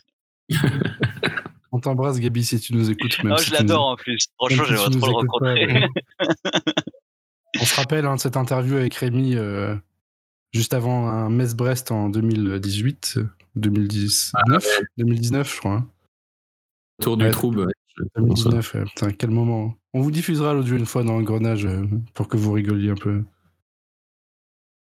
[1.72, 3.22] On t'embrasse, Gabi, si tu nous écoutes.
[3.22, 4.26] Même si je nous- l'adore en plus.
[4.36, 5.66] Franchement, si j'aimerais nous trop le pas, rencontrer.
[5.66, 5.88] ouais.
[7.60, 9.74] On se rappelle hein, de cette interview avec Rémi euh,
[10.52, 13.24] juste avant un Metz-Brest en 2018, euh,
[13.56, 14.64] 2019,
[14.98, 15.72] 2019, je crois.
[15.72, 15.88] hein.
[17.02, 17.30] Tour du Ouais.
[17.30, 17.60] trouble.
[17.60, 17.72] ouais.
[17.96, 19.74] Je- 2019, ouais, putain, quel moment.
[19.92, 21.84] On vous diffusera l'audio une fois dans l'engrenage euh,
[22.14, 23.22] pour que vous rigoliez un peu.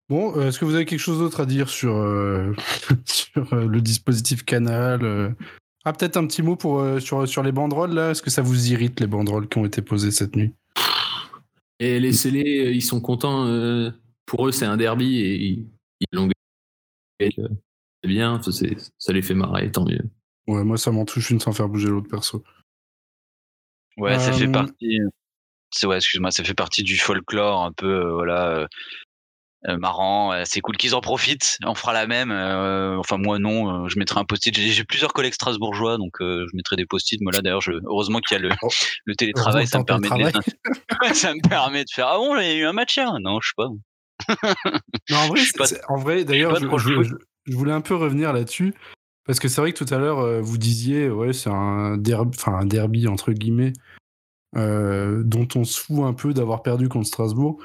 [0.09, 1.93] Bon, euh, est-ce que vous avez quelque chose d'autre à dire sur,
[3.05, 5.35] sur le dispositif Canal
[5.83, 8.71] Ah, peut-être un petit mot pour, sur, sur les banderoles, là Est-ce que ça vous
[8.71, 10.53] irrite, les banderoles qui ont été posées cette nuit?
[11.79, 13.45] Et laissez-les, euh, ils sont contents.
[13.47, 13.91] euh,
[14.25, 15.67] pour eux, c'est un derby et ils
[16.01, 16.27] ils l'ont
[17.19, 17.33] gagné.
[17.39, 17.47] Euh,
[18.03, 20.01] C'est bien, ça, c'est- ça les fait marrer, tant mieux.
[20.47, 22.43] Ouais, moi, ça m'en touche une sans faire bouger l'autre perso.
[23.97, 24.99] Ouais, ça fait Euh, partie.
[25.71, 28.67] C'est ouais, excuse-moi, ça fait partie du folklore un peu, euh, voilà, euh,
[29.75, 30.31] marrant.
[30.31, 31.57] euh, c'est cool qu'ils en profitent.
[31.65, 32.31] On fera la même.
[32.31, 34.55] euh, enfin, moi non, euh, je mettrai un post-it.
[34.57, 37.19] J'ai plusieurs collègues strasbourgeois, donc euh, je mettrai des post-it.
[37.21, 37.73] Moi là, d'ailleurs, je...
[37.85, 38.69] heureusement qu'il y a le, Oh.
[39.05, 40.31] le télétravail, ça me permet de le les...
[41.01, 42.07] Ouais, ça me permet de faire.
[42.07, 43.11] Ah bon, il y a eu un match hier?
[43.21, 43.67] Non, je sais pas.
[45.09, 48.73] Non, en vrai, pas- en d'ailleurs, je, voulais un peu revenir là-dessus.
[49.25, 52.37] Parce que c'est vrai que tout à l'heure, euh, vous disiez, ouais, c'est un derby,
[52.39, 53.73] enfin un derby, entre guillemets,
[54.55, 57.59] euh, dont on se fout un peu d'avoir perdu contre Strasbourg.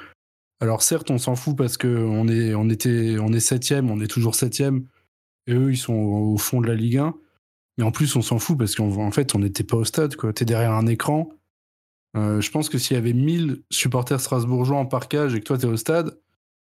[0.63, 4.07] Alors certes, on s'en fout parce qu'on est, on était, on est septième, on est
[4.07, 4.87] toujours septième,
[5.49, 7.17] et eux, ils sont au fond de la Ligue 1.
[7.79, 10.15] Mais en plus, on s'en fout parce qu'en en fait, on n'était pas au stade,
[10.15, 10.33] quoi.
[10.33, 11.31] T'es derrière un écran.
[12.17, 15.59] Euh, je pense que s'il y avait 1000 supporters strasbourgeois en parkage et que toi,
[15.59, 16.17] t'es au stade,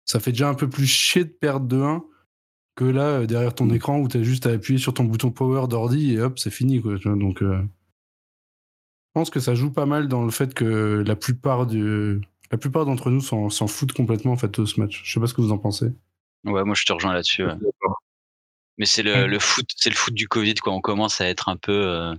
[0.04, 2.04] ça fait déjà un peu plus chier de perdre de 1
[2.76, 5.66] que là, euh, derrière ton écran où t'as juste à appuyer sur ton bouton power
[5.66, 6.96] d'ordi et hop, c'est fini, quoi.
[6.96, 7.08] tu.
[7.08, 11.66] Donc, euh, je pense que ça joue pas mal dans le fait que la plupart,
[11.66, 12.20] du...
[12.50, 15.02] la plupart d'entre nous s'en s'en foutent complètement en fait de ce match.
[15.04, 15.86] Je sais pas ce que vous en pensez.
[16.44, 17.44] Ouais, moi je te rejoins là-dessus.
[17.44, 17.54] ouais.
[18.78, 20.72] Mais c'est le, le foot, c'est le foot du Covid, quoi.
[20.72, 22.14] On commence à être un peu euh,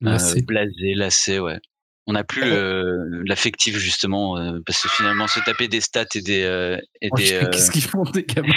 [0.00, 0.38] Lassé.
[0.40, 1.58] Euh, blasé, lassé, ouais.
[2.06, 6.20] On n'a plus le- l'affectif justement euh, parce que finalement se taper des stats et
[6.22, 8.54] des euh, et Oh, des euh, Qu'est-ce qu'ils font des gamins?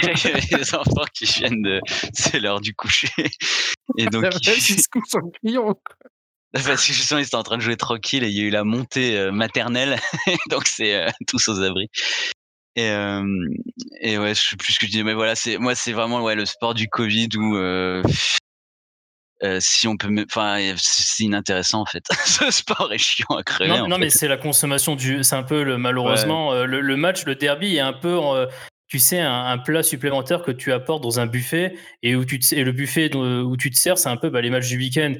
[0.52, 1.80] des enfants qui viennent de
[2.12, 3.08] c'est l'heure du coucher
[3.98, 5.80] et donc La ils- se couchent en criant.
[6.66, 8.50] parce que justement ils étaient en train de jouer tranquille et il y a eu
[8.50, 9.98] la montée euh, maternelle.
[10.50, 11.88] Donc c'est euh, tous aux abris.
[12.76, 13.24] Et euh,
[14.00, 16.22] et ouais je sais plus ce que je dis mais voilà c'est moi c'est vraiment
[16.22, 18.00] ouais le sport du Covid où euh,
[19.42, 22.04] euh, si on peut enfin c'est inintéressant en fait.
[22.26, 25.24] Ce sport est chiant à crever Non, mais c'est la consommation du.
[25.24, 28.18] C'est un peu le malheureusement le, le match, le derby est un peu,
[28.86, 32.38] tu sais, un, un plat supplémentaire que tu apportes dans un buffet et où tu
[32.38, 34.78] te, et le buffet où tu te sers, c'est un peu bah, les matchs du
[34.78, 35.14] week-end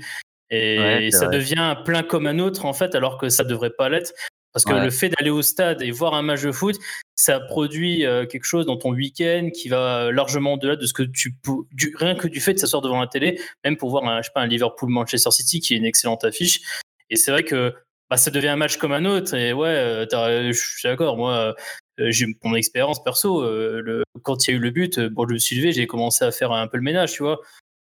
[0.51, 1.37] et, Ouais, ça vrai.
[1.39, 4.13] devient un plein comme un autre en fait, alors que ça devrait pas l'être.
[4.53, 4.85] Parce que Ouais.
[4.85, 6.77] le fait d'aller au stade et voir un match de foot,
[7.15, 11.05] ça produit euh, quelque chose dans ton week-end qui va largement au-delà de ce que
[11.05, 14.05] tu peux, du, rien que du fait de s'asseoir devant la télé, même pour voir
[14.05, 16.63] un, je sais pas, un Liverpool-Manchester City qui est une excellente affiche.
[17.11, 17.75] Et c'est vrai que
[18.09, 19.35] bah, ça devient un match comme un autre.
[19.35, 21.17] Et ouais, euh, je suis d'accord.
[21.17, 21.55] Moi,
[22.01, 23.43] euh, j'ai mon expérience perso.
[23.45, 26.25] le, quand il y a eu le but, bon, je me suis levé, j'ai commencé
[26.25, 27.41] à faire un peu le ménage, tu vois.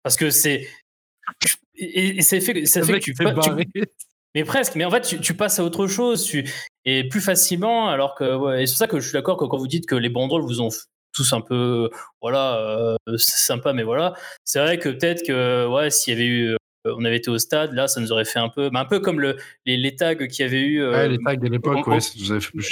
[0.04, 0.68] Parce que c'est
[1.76, 3.24] et, ça fait, ça fait que tu, tu,
[4.34, 6.48] mais presque, mais en fait, tu, passes à autre chose, tu,
[6.84, 9.44] et plus facilement, alors que, ouais, et c'est pour ça que je suis d'accord que
[9.44, 10.70] quand vous dites que les banderoles vous ont
[11.12, 14.14] tous un peu, voilà, euh, c'est sympa, mais voilà,
[14.44, 16.48] c'est vrai que peut-être que, ouais, s'il y avait eu,
[16.86, 18.98] euh, on avait été au stade, là, ça nous aurait fait un peu, un peu
[18.98, 20.86] comme le, les, tags qu'il y avait eu.
[20.88, 21.98] ouais, les tags de l'époque, ouais,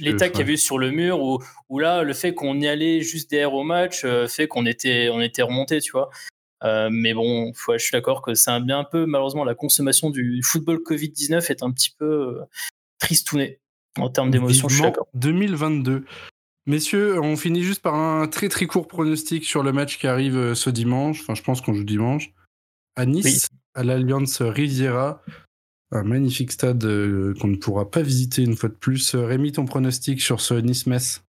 [0.01, 1.39] Les tags qu'il y avait eu sur le mur, où,
[1.69, 5.11] où là, le fait qu'on y allait juste derrière au match euh, fait qu'on était,
[5.13, 6.11] on était remonté, tu vois.
[6.65, 10.11] Euh, mais bon, je suis d'accord que c'est un bien un peu, malheureusement, la consommation
[10.11, 12.45] du football Covid-19 est un petit peu euh,
[12.99, 13.61] tristouné
[13.99, 14.69] en termes d'émotion.
[15.15, 16.05] 2022.
[16.67, 20.37] Messieurs, on finit juste par un très très court pronostic sur le match qui arrive
[20.37, 21.21] euh, ce dimanche.
[21.23, 22.33] Enfin, je pense qu'on joue dimanche.
[22.97, 25.23] À Nice, à l'Alliance Riviera.
[25.93, 26.83] Un magnifique stade
[27.41, 29.17] qu'on ne pourra pas visiter une fois de plus.
[29.17, 31.23] Rémi, ton pronostic sur ce Nice-Metz?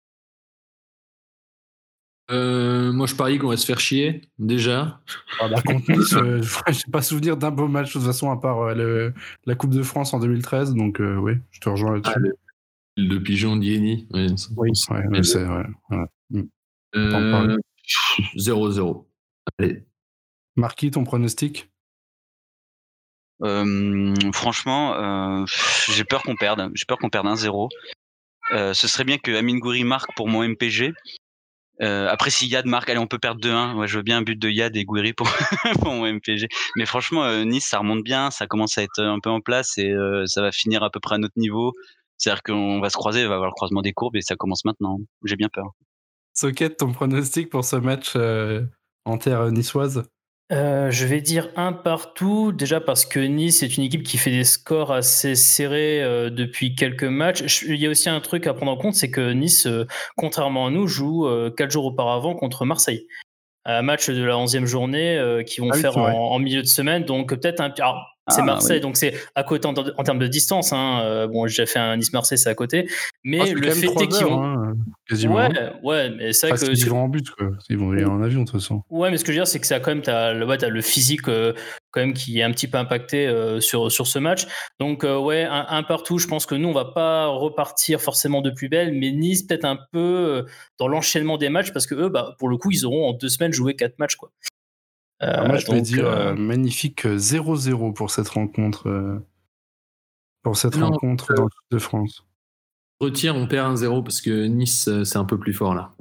[2.32, 5.02] Euh, moi, je parie qu'on va se faire chier, déjà.
[5.40, 8.32] Ah bah, contre Nice, euh, je n'ai pas souvenir d'un beau match, de toute façon,
[8.32, 9.12] à part euh,
[9.46, 10.74] la Coupe de France en 2013.
[10.76, 12.14] Donc, oui, je te rejoins là-dessus.
[12.16, 12.20] Ah,
[12.98, 14.08] le, pigeon d'Ieni.
[14.56, 15.66] Oui, c'est vrai.
[16.96, 19.06] 0-0.
[19.58, 19.84] Allez.
[20.56, 21.70] Marquis, ton pronostic?
[24.34, 26.72] Franchement, j'ai peur qu'on perde.
[26.76, 27.70] J'ai peur qu'on perde 1-0.
[28.52, 30.94] ce serait bien que Amin Gouiri marque pour mon MPG.
[31.82, 33.76] Euh, après, si Yad marque, allez, on peut perdre 2-1.
[33.76, 35.28] Ouais, je veux bien un but de Yad et Gouiri pour,
[35.84, 36.48] mon MPG.
[36.76, 39.78] Mais franchement, euh, Nice, ça remonte bien, ça commence à être un peu en place
[39.78, 41.74] et euh, ça va finir à peu près à notre niveau.
[42.18, 45.00] C'est-à-dire qu'on va se croiser, va avoir le croisement des courbes et ça commence maintenant.
[45.24, 45.72] J'ai bien peur.
[46.34, 48.16] Socket, ton pronostic pour ce match
[49.06, 50.04] en terre niçoise?
[50.52, 54.32] Euh, je vais dire un partout, déjà parce que Nice est une équipe qui fait
[54.32, 57.64] des scores assez serrés euh, depuis quelques matchs.
[57.64, 59.88] Il y a aussi un truc à prendre en compte, c'est que Nice, euh,
[60.18, 63.08] contrairement à nous, joue quatre jours auparavant contre Marseille.
[63.64, 67.06] Un match de la 11e journée qui vont ah faire en, milieu de semaine.
[67.06, 67.72] Donc peut-être un...
[68.30, 70.74] C'est ah, Marseille, donc c'est à côté en, termes de distance.
[70.74, 71.02] Hein.
[71.04, 72.88] Euh, bon, j'ai déjà fait un Nice-Marseille, c'est à côté.
[73.24, 74.44] Mais ah, le fait est qu'ils vont.
[74.44, 74.74] Hein,
[75.10, 75.36] quasiment.
[75.36, 75.50] Ouais,
[75.82, 76.72] ouais, mais c'est que.
[76.72, 77.50] Ils vont en but, quoi.
[77.70, 78.84] Ils vont aller en avion, de toute façon.
[78.92, 80.70] Ouais, mais ce que je veux dire, c'est que ça, quand même, t'as le, as
[80.70, 81.54] le physique, euh,
[81.90, 84.46] quand même, qui est un petit peu impacté euh, sur, sur ce match.
[84.80, 86.20] Donc, ouais, un, partout.
[86.20, 89.66] Je pense que nous, on va pas repartir forcément de plus belle, mais Nice, peut-être
[89.66, 90.46] un peu
[90.78, 93.30] dans l'enchaînement des matchs, parce que eux, bah, pour le coup, ils auront en deux
[93.30, 94.32] semaines joué quatre matchs, quoi.
[95.24, 98.88] Euh, moi, je vais dire euh, magnifique 0-0 pour cette rencontre.
[98.88, 99.20] Euh,
[100.44, 102.26] pour cette rencontre dans le Sud de France.
[103.00, 105.94] Retire, on perd 1-0 parce que Nice, c'est un peu plus fort là.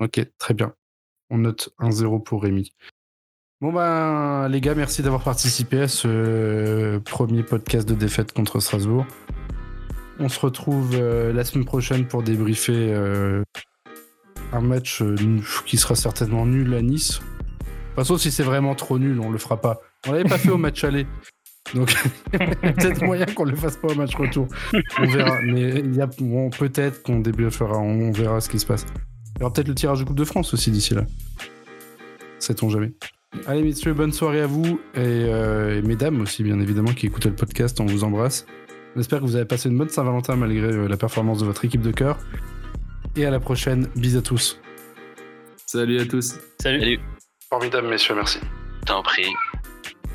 [0.00, 0.74] Ok, très bien.
[1.30, 2.72] On note 1-0 pour Rémi.
[3.60, 9.06] Bon ben les gars, merci d'avoir participé à ce premier podcast de défaite contre Strasbourg.
[10.18, 12.92] On se retrouve la semaine prochaine pour débriefer
[14.52, 15.02] un match
[15.66, 17.20] qui sera certainement nul à Nice
[17.98, 19.80] toute façon, si c'est vraiment trop nul, on le fera pas.
[20.06, 21.06] On l'avait pas fait au match aller.
[21.74, 21.94] Donc,
[22.32, 24.48] peut-être moyen qu'on le fasse pas au match retour.
[24.98, 25.40] On verra.
[25.42, 27.78] Mais il y a peut-être qu'on débriefera.
[27.78, 28.86] On verra ce qui se passe.
[29.36, 31.04] Il y aura peut-être le tirage de Coupe de France aussi d'ici là.
[32.38, 32.92] Sait-on jamais.
[33.46, 34.80] Allez, messieurs, bonne soirée à vous.
[34.96, 37.80] Euh, et, mesdames aussi, bien évidemment, qui écoutez le podcast.
[37.80, 38.46] On vous embrasse.
[38.96, 41.82] J'espère que vous avez passé une bonne Saint-Valentin malgré euh, la performance de votre équipe
[41.82, 42.18] de cœur.
[43.16, 43.88] Et à la prochaine.
[43.96, 44.60] Bisous à tous.
[45.66, 46.38] Salut à tous.
[46.60, 46.80] Salut.
[46.80, 47.00] Salut.
[47.50, 48.40] Formidable, messieurs, merci.
[48.84, 49.34] T'en prie.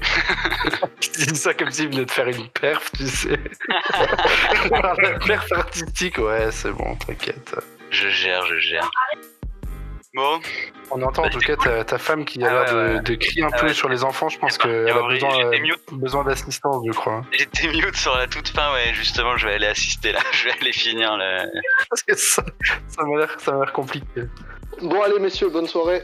[0.99, 3.39] tu dis ça comme s'il venait de faire une perf, tu sais.
[4.71, 7.55] La perf artistique, ouais, c'est bon, t'inquiète.
[7.89, 8.91] Je gère, je gère.
[10.15, 10.39] Bon.
[10.91, 13.57] On entend en tout cas ta, femme qui a l'air de, de, crier un ah
[13.57, 14.29] peu sur les enfants.
[14.29, 17.23] Je pense qu'elle a besoin, euh, besoin d'assistance, je crois.
[17.31, 18.93] J'étais mute sur la toute fin, ouais.
[18.93, 20.19] Justement, je vais aller assister là.
[20.31, 21.45] Je vais aller finir là.
[21.89, 22.43] Parce que ça,
[22.89, 24.23] ça m'a l'air compliqué.
[24.83, 26.03] Bon, allez, messieurs, bonne soirée.